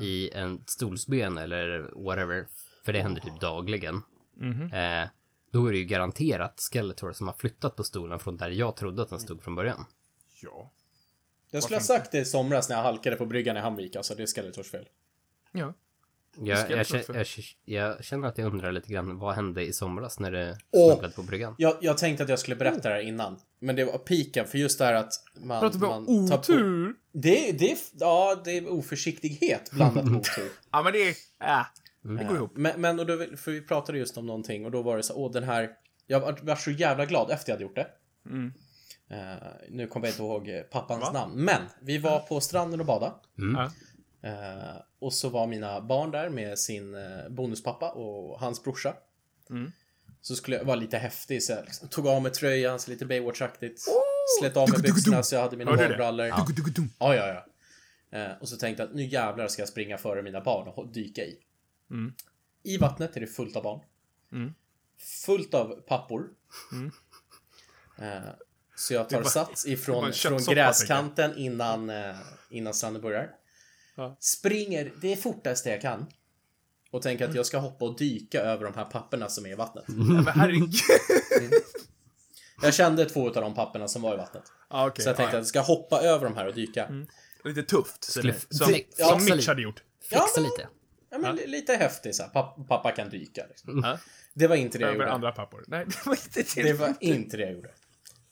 i 0.00 0.30
en 0.30 0.64
stolsben 0.66 1.38
eller 1.38 1.90
whatever. 2.04 2.46
För 2.84 2.92
det 2.92 3.02
händer 3.02 3.20
typ 3.20 3.40
dagligen. 3.40 4.02
Mhm. 4.34 4.72
Eh, 4.72 5.08
då 5.50 5.66
är 5.66 5.72
det 5.72 5.78
ju 5.78 5.84
garanterat 5.84 6.68
Skeletor 6.72 7.12
som 7.12 7.26
har 7.26 7.34
flyttat 7.34 7.76
på 7.76 7.84
stolen 7.84 8.18
från 8.18 8.36
där 8.36 8.50
jag 8.50 8.76
trodde 8.76 9.02
att 9.02 9.08
den 9.10 9.20
stod 9.20 9.42
från 9.42 9.54
början. 9.54 9.84
Ja. 10.42 10.70
Jag 11.50 11.62
skulle 11.62 11.76
ha 11.76 11.84
sagt 11.84 12.12
det 12.12 12.18
i 12.18 12.24
somras 12.24 12.68
när 12.68 12.76
jag 12.76 12.82
halkade 12.82 13.16
på 13.16 13.26
bryggan 13.26 13.56
i 13.56 13.60
Hamvik. 13.60 13.96
Alltså, 13.96 14.14
det 14.14 14.22
är 14.22 14.26
Skeletors 14.26 14.70
fel. 14.70 14.88
Ja. 15.52 15.74
Jag, 16.36 16.70
jag, 16.70 16.86
jag, 17.14 17.26
jag 17.64 18.04
känner 18.04 18.28
att 18.28 18.38
jag 18.38 18.52
undrar 18.52 18.72
lite 18.72 18.92
grann, 18.92 19.18
vad 19.18 19.34
hände 19.34 19.62
i 19.66 19.72
somras 19.72 20.20
när 20.20 20.30
det 20.30 20.58
snubblade 20.72 21.14
på 21.14 21.22
bryggan? 21.22 21.54
Jag, 21.58 21.76
jag 21.80 21.98
tänkte 21.98 22.22
att 22.22 22.28
jag 22.28 22.38
skulle 22.38 22.56
berätta 22.56 22.88
det 22.88 22.94
här 22.94 23.00
innan. 23.02 23.38
Men 23.58 23.76
det 23.76 23.84
var 23.84 23.98
piken, 23.98 24.46
för 24.46 24.58
just 24.58 24.78
det 24.78 24.84
här 24.84 24.94
att 24.94 25.12
man... 25.44 25.60
Pratar 25.60 25.78
vi 25.78 25.86
om 25.86 26.28
tar 26.28 26.36
på- 26.36 26.40
otur? 26.42 26.94
Det, 27.12 27.52
det, 27.58 27.78
ja, 28.00 28.40
det 28.44 28.58
är 28.58 28.68
oförsiktighet 28.72 29.70
blandat 29.70 30.04
med 30.04 30.16
otur. 30.16 30.52
Ja, 30.70 30.82
men 30.82 30.92
det 30.92 31.08
är... 31.08 31.14
Äh, 31.40 31.66
det 32.18 32.24
går 32.24 32.36
ihop. 32.36 32.52
Men, 32.56 32.80
men 32.80 33.00
och 33.00 33.06
då, 33.06 33.26
för 33.36 33.50
vi 33.50 33.60
pratade 33.60 33.98
just 33.98 34.16
om 34.18 34.26
någonting 34.26 34.64
och 34.64 34.70
då 34.70 34.82
var 34.82 34.96
det 34.96 35.02
så, 35.02 35.14
åh 35.14 35.32
den 35.32 35.42
här... 35.44 35.70
Jag 36.06 36.20
var, 36.20 36.38
var 36.42 36.56
så 36.56 36.70
jävla 36.70 37.06
glad 37.06 37.30
efter 37.30 37.50
jag 37.50 37.54
hade 37.54 37.64
gjort 37.64 37.76
det. 37.76 37.86
Mm. 38.26 38.52
Eh, 39.10 39.48
nu 39.70 39.86
kommer 39.86 40.06
jag 40.06 40.12
inte 40.12 40.22
ihåg 40.22 40.48
eh, 40.48 40.60
pappans 40.62 41.02
Va? 41.02 41.12
namn. 41.12 41.44
Men 41.44 41.62
vi 41.80 41.98
var 41.98 42.18
på 42.20 42.40
stranden 42.40 42.80
och 42.80 42.86
bada. 42.86 43.14
Mm. 43.38 43.54
Ja. 43.56 43.70
Och 45.02 45.12
så 45.12 45.28
var 45.28 45.46
mina 45.46 45.80
barn 45.80 46.10
där 46.10 46.28
med 46.28 46.58
sin 46.58 46.94
eh, 46.94 47.28
bonuspappa 47.30 47.90
och 47.90 48.40
hans 48.40 48.62
brorsa. 48.62 48.94
Mm. 49.50 49.72
Så 50.20 50.36
skulle 50.36 50.56
jag 50.56 50.64
vara 50.64 50.76
lite 50.76 50.98
häftig 50.98 51.42
så 51.42 51.52
jag 51.52 51.64
liksom, 51.64 51.88
tog 51.88 52.06
av 52.06 52.22
mig 52.22 52.32
tröjan, 52.32 52.78
så 52.78 52.90
lite 52.90 53.04
Baywatch-aktigt. 53.06 53.80
Slet 54.40 54.56
av 54.56 54.70
mig 54.70 54.82
byxorna 54.82 55.22
så 55.22 55.34
jag 55.34 55.42
hade 55.42 55.56
mina 55.56 55.76
badbrallor. 55.76 56.26
Ja. 56.26 56.46
Dugg. 56.56 56.88
ja, 56.98 57.14
ja, 57.14 57.46
Eh, 58.12 58.32
och 58.40 58.48
så 58.48 58.56
tänkte 58.56 58.82
jag 58.82 58.88
att 58.88 58.96
nu 58.96 59.04
jävlar 59.04 59.48
ska 59.48 59.62
jag 59.62 59.68
springa 59.68 59.98
före 59.98 60.22
mina 60.22 60.40
barn 60.40 60.68
och 60.68 60.92
dyka 60.92 61.22
i. 61.22 61.38
Mm. 61.90 62.12
I 62.62 62.76
vattnet 62.76 63.16
är 63.16 63.20
det 63.20 63.26
fullt 63.26 63.56
av 63.56 63.62
barn. 63.62 63.80
Mm. 64.32 64.54
Fullt 65.26 65.54
av 65.54 65.80
pappor. 65.80 66.30
Mm. 66.72 66.92
Eh, 67.98 68.28
så 68.76 68.94
jag 68.94 69.08
tar 69.08 69.22
var- 69.22 69.30
sats 69.30 69.66
ifrån 69.66 70.12
från 70.12 70.38
gräskanten 70.38 71.36
innan, 71.36 71.90
eh, 71.90 72.16
innan 72.50 72.74
stranden 72.74 73.02
börjar. 73.02 73.30
Ja. 73.96 74.16
Springer 74.20 74.92
det 75.00 75.16
fortaste 75.16 75.70
jag 75.70 75.80
kan. 75.80 76.06
Och 76.90 77.02
tänker 77.02 77.28
att 77.28 77.34
jag 77.34 77.46
ska 77.46 77.58
hoppa 77.58 77.84
och 77.84 77.98
dyka 77.98 78.40
över 78.40 78.64
de 78.64 78.74
här 78.74 78.84
papperna 78.84 79.28
som 79.28 79.46
är 79.46 79.50
i 79.50 79.54
vattnet. 79.54 79.84
Herregud. 80.34 80.72
Jag 82.62 82.74
kände 82.74 83.04
två 83.04 83.26
av 83.28 83.32
de 83.34 83.54
papperna 83.54 83.88
som 83.88 84.02
var 84.02 84.14
i 84.14 84.16
vattnet. 84.16 84.42
ah, 84.68 84.86
okej. 84.86 85.02
Så 85.02 85.08
jag 85.08 85.16
tänkte 85.16 85.36
ja, 85.36 85.38
att 85.38 85.44
jag 85.44 85.46
ska 85.46 85.60
hoppa 85.60 86.00
över 86.00 86.24
de 86.24 86.36
här 86.36 86.46
och 86.46 86.54
dyka. 86.54 86.88
Lite 87.44 87.62
tufft. 87.62 88.04
Skulle 88.04 88.34
Som, 88.34 88.40
som, 88.50 88.66
flex- 88.66 88.96
som 88.96 89.24
Mitch 89.24 89.48
hade 89.48 89.62
gjort. 89.62 89.82
Flexa 90.08 90.26
Ja, 90.36 90.42
lite. 90.42 90.68
Ja, 91.10 91.18
men 91.18 91.36
li- 91.36 91.46
lite 91.46 91.72
häftigt 91.76 92.16
så 92.16 92.22
här. 92.22 92.30
Papp- 92.30 92.68
pappa 92.68 92.90
kan 92.92 93.10
dyka. 93.10 93.46
Liksom. 93.48 93.80
Ja. 93.84 93.98
Det 94.34 94.46
var 94.46 94.56
inte 94.56 94.78
det 94.78 94.82
jag 94.82 94.88
Över 94.94 95.04
gjorde. 95.04 95.12
andra 95.12 95.32
pappor. 95.32 95.64
Nej, 95.68 95.84
det 95.86 96.06
var 96.06 96.12
inte 96.12 96.42
det. 96.54 96.62
Det 96.62 96.72
var 96.72 96.94
inte 97.00 97.36
det 97.36 97.42
jag 97.42 97.52
gjorde. 97.52 97.70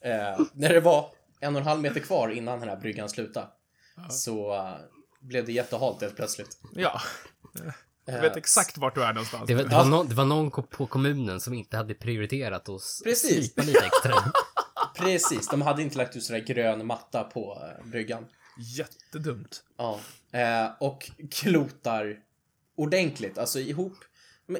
Eh, 0.04 0.40
när 0.52 0.68
det 0.74 0.80
var 0.80 1.10
en 1.40 1.54
och 1.56 1.60
en 1.60 1.66
halv 1.66 1.80
meter 1.80 2.00
kvar 2.00 2.28
innan 2.28 2.60
den 2.60 2.68
här 2.68 2.76
bryggan 2.76 3.08
slutade 3.08 3.46
så 4.10 4.54
eh, 4.54 4.74
blev 5.20 5.46
det 5.46 5.52
jättehalt 5.52 6.00
helt 6.02 6.16
plötsligt. 6.16 6.59
Ja. 6.74 7.00
Eh, 7.59 8.14
Jag 8.14 8.20
vet 8.22 8.37
exakt 8.37 8.78
vart 8.78 8.94
du 8.94 9.02
är 9.04 9.12
någonstans. 9.12 9.44
Det 9.46 9.54
var, 9.54 9.62
det, 9.62 9.74
var 9.76 9.85
någon, 9.85 10.09
det 10.09 10.14
var 10.14 10.24
någon 10.24 10.50
på 10.50 10.87
kommunen 10.87 11.40
som 11.40 11.54
inte 11.54 11.76
hade 11.76 11.94
prioriterat 11.94 12.68
s- 12.68 13.00
Precis. 13.04 13.56
lite 13.56 13.85
extra. 13.87 14.14
Precis, 14.96 15.48
de 15.48 15.62
hade 15.62 15.83
inte 15.83 15.98
lagt 15.98 16.16
ut 16.16 16.22
sådär 16.24 16.40
grön 16.40 16.87
matta 16.87 17.24
på 17.24 17.62
eh, 17.80 17.87
bryggan. 17.87 18.26
Jättedumt. 18.76 19.62
Ja. 19.78 20.00
Eh, 20.33 20.70
och 20.80 21.11
klotar 21.30 22.16
ordentligt, 22.76 23.38
alltså 23.38 23.59
ihop. 23.61 23.94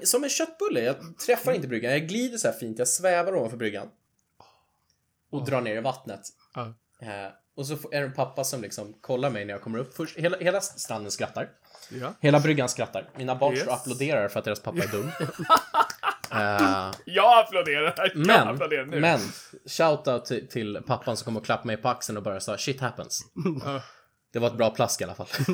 Som 0.05 0.25
en 0.25 0.31
köttbulle, 0.31 0.81
jag 0.81 0.97
träffar 1.27 1.53
inte 1.53 1.69
bryggan. 1.69 1.93
Jag 1.93 2.09
glider 2.09 2.39
så 2.39 2.49
här 2.49 2.59
fint, 2.59 2.79
jag 2.79 2.89
svävar 2.89 3.35
ovanför 3.37 3.57
bryggan. 3.57 3.89
Och 5.31 5.45
drar 5.45 5.61
ner 5.61 5.77
i 5.77 5.81
vattnet. 5.81 6.21
Ja. 6.55 6.75
Och 7.61 7.67
så 7.67 7.73
är 7.75 8.01
det 8.01 8.07
en 8.07 8.13
pappa 8.13 8.45
som 8.45 8.63
liksom 8.63 8.95
kollar 9.01 9.31
mig 9.31 9.45
när 9.45 9.55
jag 9.55 9.63
kommer 9.63 9.79
upp. 9.79 9.97
Först, 9.97 10.17
hela, 10.17 10.37
hela 10.39 10.61
stranden 10.61 11.11
skrattar. 11.11 11.49
Ja. 11.89 12.15
Hela 12.21 12.41
bryggan 12.41 12.69
skrattar. 12.69 13.09
Mina 13.17 13.35
barn 13.37 13.55
Yes. 13.57 13.69
applåderar 13.69 14.29
för 14.29 14.39
att 14.39 14.45
deras 14.45 14.61
pappa 14.61 14.79
är 14.79 14.89
dum. 14.89 15.11
Eh, 16.33 16.91
Jag 17.05 17.39
applåderar. 17.39 17.95
Jag 17.97 18.27
men, 18.27 18.49
applåderar 18.49 18.87
nu. 18.87 19.01
men, 19.01 19.21
shoutout 19.67 20.25
till, 20.25 20.49
till 20.49 20.83
pappan 20.87 21.17
som 21.17 21.25
kom 21.25 21.37
och 21.37 21.45
klappade 21.45 21.67
mig 21.67 21.77
på 21.77 21.89
axeln 21.89 22.17
och 22.17 22.23
bara 22.23 22.41
sa 22.41 22.59
shit 22.59 22.81
happens. 22.81 23.23
Det 24.33 24.39
var 24.39 24.49
ett 24.49 24.57
bra 24.57 24.71
plask 24.71 25.01
i 25.01 25.05
alla 25.05 25.15
fall. 25.15 25.27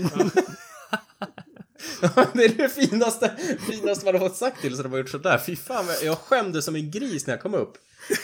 det 2.35 2.45
är 2.45 2.49
det 2.57 2.69
finaste, 2.69 3.37
finaste 3.71 4.05
man 4.05 4.14
har 4.14 4.29
fått 4.29 4.37
sagt 4.37 4.61
till 4.61 4.77
så 4.77 4.83
de 4.83 4.92
har 4.92 4.99
gjort 4.99 5.09
sådär. 5.09 5.38
Fy 5.38 5.57
fan, 5.57 5.85
jag 6.03 6.19
skämde 6.19 6.62
som 6.62 6.77
en 6.77 6.90
gris 6.90 7.27
när 7.27 7.35
jag 7.35 7.42
kom 7.42 7.55
upp. 7.55 7.77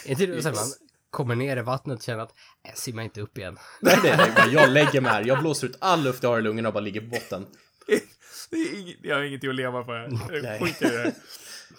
Är 0.06 0.10
inte 0.10 0.26
det 0.26 0.42
så 0.42 0.48
att 0.48 0.54
man 0.54 0.72
kommer 1.12 1.34
ner 1.34 1.56
i 1.56 1.62
vattnet 1.62 1.98
och 1.98 2.04
känner 2.04 2.22
att 2.22 2.34
jag 2.62 2.78
simmar 2.78 3.02
inte 3.02 3.20
upp 3.20 3.38
igen. 3.38 3.58
Nej, 3.80 3.98
nej, 4.02 4.32
nej, 4.36 4.52
jag 4.52 4.70
lägger 4.70 5.00
mig 5.00 5.10
här. 5.12 5.24
Jag 5.24 5.38
blåser 5.40 5.66
ut 5.66 5.76
all 5.80 6.02
luft 6.02 6.22
jag 6.22 6.30
har 6.30 6.38
i 6.38 6.42
lungorna 6.42 6.68
och 6.68 6.74
bara 6.74 6.80
ligger 6.80 7.00
på 7.00 7.06
botten. 7.06 7.46
Det 8.50 8.56
är 8.56 8.80
inget, 8.80 8.96
jag 9.02 9.16
har 9.16 9.22
ingenting 9.22 9.50
att 9.50 9.56
leva 9.56 9.84
för. 9.84 10.10
Skiter 10.58 10.86
i 10.92 10.96
det. 10.96 11.14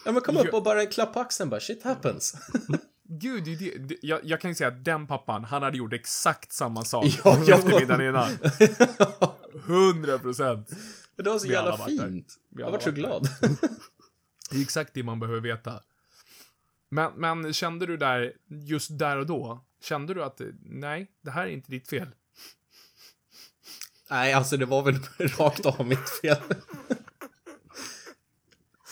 Ja, 0.06 0.12
men 0.12 0.22
kom 0.22 0.38
upp 0.38 0.54
och 0.54 0.64
bara 0.64 0.82
en 0.82 0.88
klapp 0.88 1.14
på 1.14 1.20
axeln 1.20 1.50
bara 1.50 1.60
shit 1.60 1.84
happens. 1.84 2.36
Gud, 3.10 3.44
det, 3.44 3.56
det, 3.56 3.78
det, 3.78 3.96
jag, 4.02 4.20
jag 4.24 4.42
kan 4.42 4.52
ju 4.52 4.56
säga 4.56 4.68
att 4.68 4.86
den 4.86 5.08
pappan, 5.08 5.44
han 5.44 5.64
hade 5.64 5.78
gjort 5.78 5.94
exakt 5.94 6.52
samma 6.52 6.84
sak 6.84 7.06
Ja, 7.24 7.38
ja. 7.48 7.56
eftermiddagen 7.56 8.08
innan. 8.08 8.30
Hundra 9.66 10.20
procent. 10.20 10.70
Det 11.18 11.30
var 11.30 11.40
så 11.40 11.48
jävla 11.48 11.78
fint. 11.78 12.36
Vi 12.50 12.62
Jag 12.62 12.72
var 12.72 12.80
så 12.80 12.92
glad. 12.92 13.30
Det 14.52 14.58
är 14.58 14.62
exakt 14.62 14.94
det 14.94 15.04
man 15.04 15.20
behöver 15.20 15.42
veta. 15.42 15.80
Men, 16.94 17.14
men 17.16 17.54
kände 17.54 17.86
du 17.86 17.98
där, 17.98 18.34
just 18.48 19.00
där 19.00 19.18
och 19.18 19.26
då, 19.26 19.66
kände 19.82 20.14
du 20.14 20.24
att 20.24 20.42
nej, 20.62 21.12
det 21.22 21.32
här 21.32 21.46
är 21.46 21.50
inte 21.50 21.72
ditt 21.72 21.90
fel? 21.90 22.08
Nej, 24.10 24.34
alltså 24.34 24.58
det 24.58 24.66
var 24.66 24.84
väl 24.84 25.00
rakt 25.18 25.66
av 25.66 25.86
mitt 25.86 26.10
fel. 26.10 26.38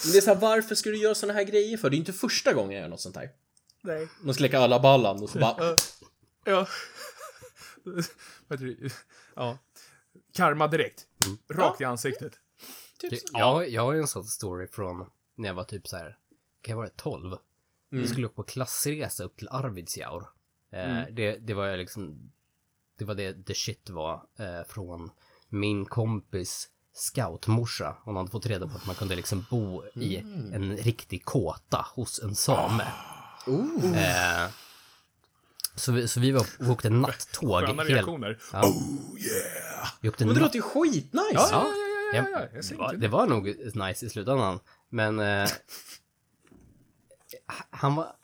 Men 0.04 0.12
det 0.12 0.18
är 0.18 0.22
så 0.22 0.34
här, 0.34 0.42
varför 0.42 0.76
ska 0.76 0.90
du 0.90 0.98
göra 0.98 1.16
såna 1.16 1.34
här 1.34 1.44
grejer 1.44 1.78
för? 1.78 1.90
Det 1.90 1.96
är 1.96 1.98
inte 1.98 2.14
första 2.14 2.54
gången 2.54 2.72
jag 2.72 2.82
gör 2.82 2.90
något 2.90 3.02
sånt 3.02 3.16
här. 3.16 3.30
Nej. 3.82 4.08
Man 4.22 4.34
ska 4.34 4.44
leka 4.44 4.60
alla 4.60 4.80
ballan 4.80 5.24
och 5.24 5.30
så 5.30 5.40
bara... 5.40 5.76
Ja. 6.46 6.68
Det? 8.48 8.94
Ja. 9.36 9.58
Karma 10.34 10.68
direkt. 10.68 11.08
Rakt 11.50 11.82
i 11.82 11.84
ansiktet. 11.84 12.34
Typ. 13.00 13.20
Jag, 13.34 13.70
jag 13.70 13.82
har 13.82 13.94
ju 13.94 14.00
en 14.00 14.08
sån 14.08 14.24
story 14.24 14.68
från 14.68 15.10
när 15.36 15.50
jag 15.50 15.54
var 15.54 15.64
typ 15.64 15.88
så 15.88 15.98
här, 15.98 16.18
kan 16.62 16.72
jag 16.72 16.78
vara 16.78 16.90
12? 16.90 17.38
Vi 18.00 18.08
skulle 18.08 18.28
på 18.28 18.44
klassresa 18.44 19.24
upp 19.24 19.38
till 19.38 19.48
Arvidsjaur. 19.52 20.28
Eh, 20.72 21.02
det, 21.12 21.38
det 21.38 21.54
var 21.54 21.78
liksom, 21.78 22.32
det 22.98 23.06
var 23.06 23.16
det 23.16 23.46
the 23.46 23.54
shit 23.54 23.90
var 23.90 24.24
eh, 24.40 24.68
från 24.68 25.12
min 25.50 25.86
kompis 25.86 26.70
scoutmorsa. 26.94 27.96
Hon 28.04 28.16
hade 28.16 28.32
fått 28.32 28.46
reda 28.46 28.68
på 28.68 28.78
att 28.78 28.86
man 28.86 28.96
kunde 28.96 29.16
liksom 29.16 29.46
bo 29.50 29.84
i 29.96 30.18
en 30.54 30.78
riktig 30.78 31.26
kåta 31.26 31.86
hos 31.96 32.20
en 32.20 32.36
same. 32.36 32.84
Ooh. 33.48 33.98
Eh, 33.98 34.50
så, 35.76 35.92
vi, 35.92 36.08
så 36.08 36.20
vi, 36.20 36.32
var, 36.32 36.48
vi 36.60 36.70
åkte 36.70 36.90
nattåg. 36.90 37.66
Sköna 37.66 37.84
reaktioner. 37.84 38.40
Ja. 38.54 38.68
Oh 38.68 39.20
yeah! 39.20 39.90
vi 40.02 40.10
åkte 40.10 40.26
Men 40.26 40.36
det 40.36 40.42
låter 40.42 40.56
ju 40.56 40.62
skitnice! 40.62 41.34
Ja, 41.34 41.50
Ja, 41.52 41.68
ja, 42.14 42.30
ja, 42.30 42.40
ja, 42.40 42.48
ja, 42.54 42.62
det, 42.70 42.76
var, 42.76 42.94
det 42.94 43.08
var 43.08 43.28
nog 43.28 43.56
nice 43.76 44.06
i 44.06 44.10
slutändan. 44.10 44.60
Men 44.90 45.20
eh, 45.20 45.50
han 47.70 47.96
var... 47.96 48.16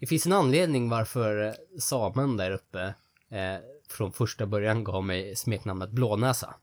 Det 0.00 0.06
finns 0.06 0.26
en 0.26 0.32
anledning 0.32 0.88
varför 0.88 1.56
samen 1.78 2.36
där 2.36 2.50
uppe 2.50 2.94
eh, 3.30 3.56
från 3.88 4.12
första 4.12 4.46
början 4.46 4.84
gav 4.84 5.04
mig 5.04 5.36
smeknamnet 5.36 5.90
Blånäsa. 5.90 6.54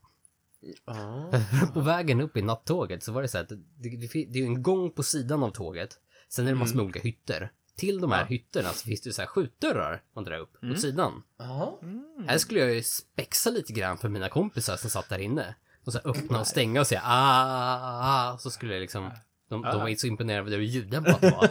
Ah. 0.85 1.31
På 1.73 1.79
vägen 1.79 2.21
upp 2.21 2.37
i 2.37 2.41
nattåget 2.41 3.03
så 3.03 3.11
var 3.11 3.21
det 3.21 3.27
så 3.27 3.37
här 3.37 3.43
att 3.43 3.49
det, 3.49 3.89
det, 3.89 4.07
det 4.07 4.39
är 4.39 4.43
ju 4.43 4.45
en 4.45 4.63
gång 4.63 4.91
på 4.91 5.03
sidan 5.03 5.43
av 5.43 5.49
tåget. 5.49 5.99
Sen 6.29 6.47
är 6.47 6.51
det 6.51 6.57
massor 6.57 6.75
med 6.75 6.85
olika 6.85 6.99
hytter. 6.99 7.51
Till 7.75 8.01
de 8.01 8.11
här 8.11 8.25
hytterna 8.25 8.69
så 8.69 8.87
finns 8.87 9.01
det 9.01 9.13
så 9.13 9.21
här 9.21 9.27
skjutdörrar 9.27 10.03
man 10.15 10.23
drar 10.23 10.37
upp 10.37 10.57
åt 10.71 10.81
sidan. 10.81 11.23
Ja. 11.37 11.79
Här 12.27 12.37
skulle 12.37 12.59
jag 12.59 12.75
ju 12.75 12.83
spexa 12.83 13.49
lite 13.49 13.73
grann 13.73 13.97
för 13.97 14.09
mina 14.09 14.29
kompisar 14.29 14.77
som 14.77 14.89
satt 14.89 15.09
där 15.09 15.19
inne. 15.19 15.55
Och 15.85 15.93
så 15.93 15.99
öppna 15.99 16.39
och 16.39 16.47
stänga 16.47 16.79
och 16.79 16.87
säga 16.87 17.01
ah, 17.03 18.31
ah, 18.31 18.37
så 18.37 18.49
skulle 18.49 18.73
jag 18.73 18.81
liksom... 18.81 19.11
De, 19.49 19.61
de 19.61 19.81
var 19.81 19.87
inte 19.87 20.01
så 20.01 20.07
imponerade 20.07 20.55
över 20.55 20.65
ljuden 20.65 21.03
på 21.03 21.11
att 21.11 21.21
det 21.21 21.31
var. 21.31 21.49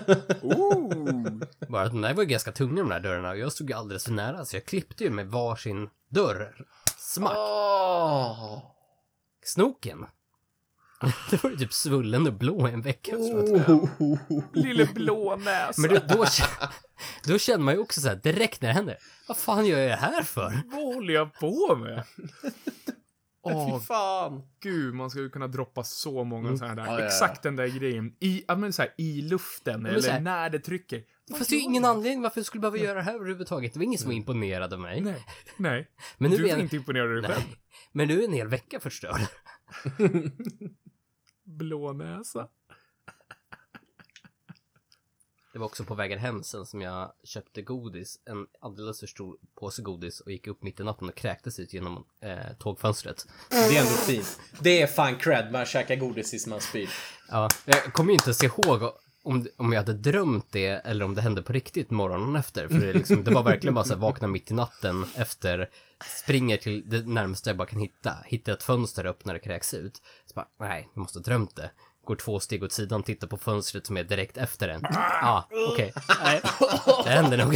Bara 1.68 1.83
att 1.83 1.92
de 1.92 2.00
där 2.00 2.14
var 2.14 2.22
ju 2.22 2.28
ganska 2.28 2.52
tunga 2.52 2.80
de 2.80 2.88
där 2.88 3.00
dörrarna 3.00 3.30
och 3.30 3.38
jag 3.38 3.52
stod 3.52 3.70
ju 3.70 3.76
alldeles 3.76 4.04
för 4.04 4.12
nära 4.12 4.44
så 4.44 4.57
jag 4.57 4.64
klippte 4.64 5.04
ju 5.04 5.11
med 5.11 5.26
varsin 5.26 5.88
dörr. 6.09 6.66
Smack! 6.98 7.37
Ah. 7.37 8.62
Snoken! 9.44 10.07
Det 11.30 11.42
var 11.42 11.50
ju 11.50 11.57
typ 11.57 11.72
svullen 11.72 12.26
och 12.26 12.33
blå 12.33 12.68
i 12.68 12.72
en 12.72 12.83
vecka 12.83 13.12
efteråt. 13.12 13.90
Lille 14.52 14.87
blå 14.87 15.37
näsa. 15.37 15.80
Men 15.80 15.90
då, 15.90 16.00
då, 16.09 16.24
då 17.33 17.38
känner 17.38 17.64
man 17.64 17.74
ju 17.74 17.80
också 17.80 18.00
så 18.00 18.09
här 18.09 18.16
direkt 18.16 18.62
när 18.62 18.68
det 18.68 18.74
händer. 18.74 18.98
Vad 19.28 19.37
fan 19.37 19.66
gör 19.66 19.78
jag 19.78 19.90
det 19.90 19.96
här 19.96 20.22
för? 20.22 20.62
Vad 20.66 20.94
håller 20.94 21.14
jag 21.14 21.35
på 21.35 21.76
med? 21.76 22.04
Åh, 23.44 23.78
Fy 23.80 23.87
fan. 23.87 24.42
gud, 24.61 24.94
man 24.94 25.11
skulle 25.11 25.28
kunna 25.28 25.46
droppa 25.48 25.85
så 25.85 26.24
många 26.24 26.57
sådana 26.57 26.74
där. 26.74 26.85
Ja, 26.87 26.92
ja, 26.92 27.00
ja. 27.00 27.07
Exakt 27.07 27.42
den 27.42 27.57
där 27.57 27.66
grejen. 27.66 28.16
I, 28.20 28.44
men 28.57 28.72
så 28.72 28.83
här, 28.83 28.94
i 28.98 29.22
luften, 29.22 29.83
men 29.83 29.90
eller 29.90 30.00
så 30.00 30.11
här- 30.11 30.20
när 30.20 30.50
det 30.50 30.59
trycker. 30.59 31.02
Fast 31.38 31.50
det 31.50 31.57
är 31.57 31.59
ju 31.59 31.62
ingen 31.64 31.85
anledning 31.85 32.22
varför 32.22 32.38
jag 32.40 32.46
skulle 32.46 32.61
behöva 32.61 32.78
göra 32.78 32.94
det 32.94 33.02
här 33.02 33.14
överhuvudtaget. 33.14 33.72
Det 33.72 33.78
var 33.78 33.85
ingen 33.85 33.98
som 33.98 34.09
var 34.09 34.14
imponerad 34.14 34.72
av 34.72 34.80
mig. 34.80 35.00
Nej, 35.00 35.24
nej. 35.57 35.88
Men 36.18 36.30
nu 36.30 36.37
du 36.37 36.48
är 36.48 36.54
en- 36.54 36.61
inte 36.61 36.76
imponerad 36.76 37.16
av 37.16 37.22
dig 37.22 37.30
själv. 37.33 37.44
Men 37.92 38.09
nu 38.09 38.20
är 38.22 38.24
en 38.28 38.33
hel 38.33 38.48
vecka 38.48 38.80
förstörd. 38.80 39.20
Blå 41.44 41.92
näsa. 41.92 42.48
Det 45.55 45.61
var 45.61 45.67
också 45.67 45.85
på 45.85 45.95
vägen 45.95 46.19
hem 46.19 46.43
sen 46.43 46.67
som 46.67 46.81
jag 46.81 47.12
köpte 47.25 47.62
godis, 47.62 48.19
en 48.25 48.47
alldeles 48.61 49.01
för 49.01 49.07
stor 49.07 49.37
påse 49.61 49.83
godis 49.83 50.21
och 50.21 50.33
gick 50.33 50.47
upp 50.47 50.62
mitt 50.62 50.81
i 50.81 50.85
natten 50.85 51.09
och 51.09 51.14
kräktes 51.14 51.59
ut 51.59 51.73
genom 51.73 52.05
eh, 52.21 52.53
tågfönstret. 52.59 53.27
Det 53.51 53.57
är 53.57 53.81
ändå 53.81 53.90
fint. 53.90 54.40
Det 54.61 54.83
är 54.83 54.87
fan 54.87 55.17
cred. 55.17 55.53
Man 55.53 55.67
käkar 55.67 55.97
godis 55.97 56.31
tills 56.31 56.47
man 56.47 56.61
spyr. 56.61 56.90
Ja, 57.29 57.49
jag 57.64 57.93
kommer 57.93 58.11
ju 58.11 58.14
inte 58.14 58.27
ens 58.27 58.45
ihåg 58.45 58.83
om, 59.23 59.47
om 59.57 59.73
jag 59.73 59.81
hade 59.81 59.93
drömt 59.93 60.47
det 60.51 60.67
eller 60.67 61.05
om 61.05 61.14
det 61.14 61.23
hände 61.23 61.43
på 61.43 61.53
riktigt 61.53 61.90
morgonen 61.90 62.37
efter. 62.37 62.69
För 62.69 62.79
det, 62.79 62.93
liksom, 62.93 63.25
det 63.25 63.31
var 63.31 63.43
verkligen 63.43 63.75
bara 63.75 63.85
så 63.85 63.95
här, 63.95 64.01
vakna 64.01 64.29
mitt 64.29 64.51
i 64.51 64.55
natten 64.55 65.07
efter, 65.17 65.71
springer 66.23 66.57
till 66.57 66.90
det 66.90 67.07
närmaste 67.07 67.51
jag 67.51 67.57
bara 67.57 67.69
kan 67.69 67.81
hitta, 67.81 68.17
hittar 68.25 68.53
ett 68.53 68.62
fönster, 68.62 69.05
öppnar 69.07 69.35
och 69.35 69.43
kräks 69.43 69.75
ut. 69.75 70.03
Så 70.27 70.35
bara, 70.35 70.49
nej, 70.61 70.88
jag 70.95 71.01
måste 71.01 71.19
ha 71.19 71.25
drömt 71.25 71.57
det. 71.57 71.71
Går 72.05 72.17
två 72.17 72.40
steg 72.40 72.62
åt 72.62 72.73
sidan, 72.73 73.03
tittar 73.03 73.27
på 73.27 73.37
fönstret 73.37 73.87
som 73.87 73.97
är 73.97 74.05
direkt 74.05 74.37
efter 74.37 74.69
en. 74.69 74.81
Ja, 74.83 74.99
ah, 75.23 75.45
okej. 75.73 75.93
Nej, 76.25 76.40
det 77.05 77.11
händer 77.11 77.38
nog. 77.38 77.55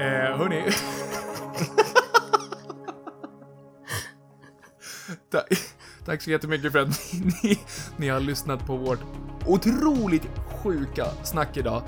Eh, 0.00 0.36
hörni. 0.36 0.62
tack, 5.30 5.48
tack 6.04 6.22
så 6.22 6.30
jättemycket 6.30 6.72
för 6.72 6.78
att 6.78 7.12
ni, 7.42 7.58
ni 7.96 8.08
har 8.08 8.20
lyssnat 8.20 8.66
på 8.66 8.76
vårt 8.76 9.00
otroligt 9.46 10.28
sjuka 10.62 11.06
snack 11.22 11.56
idag. 11.56 11.82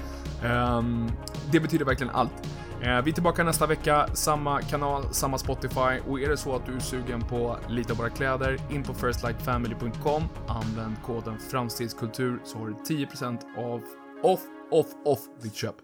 Ehm, 0.44 1.10
det 1.52 1.60
betyder 1.60 1.84
verkligen 1.84 2.14
allt. 2.14 2.32
Eh, 2.82 3.02
vi 3.02 3.10
är 3.10 3.14
tillbaka 3.14 3.44
nästa 3.44 3.66
vecka, 3.66 4.06
samma 4.14 4.62
kanal, 4.62 5.14
samma 5.14 5.38
Spotify 5.38 6.00
och 6.08 6.20
är 6.20 6.28
det 6.28 6.36
så 6.36 6.56
att 6.56 6.66
du 6.66 6.74
är 6.74 6.80
sugen 6.80 7.20
på 7.20 7.56
lite 7.68 7.92
av 7.92 7.98
våra 7.98 8.10
kläder, 8.10 8.60
in 8.70 8.82
på 8.82 8.94
firstlightfamily.com, 8.94 10.22
använd 10.48 11.02
koden 11.02 11.38
framstegskultur 11.38 12.40
så 12.44 12.58
har 12.58 12.66
du 12.66 12.74
10% 12.94 13.38
av 13.56 13.82
off, 14.22 14.40
off, 14.70 14.86
off 15.04 15.20
ditt 15.42 15.54
köp. 15.54 15.74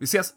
Vi 0.00 0.04
ses! 0.04 0.34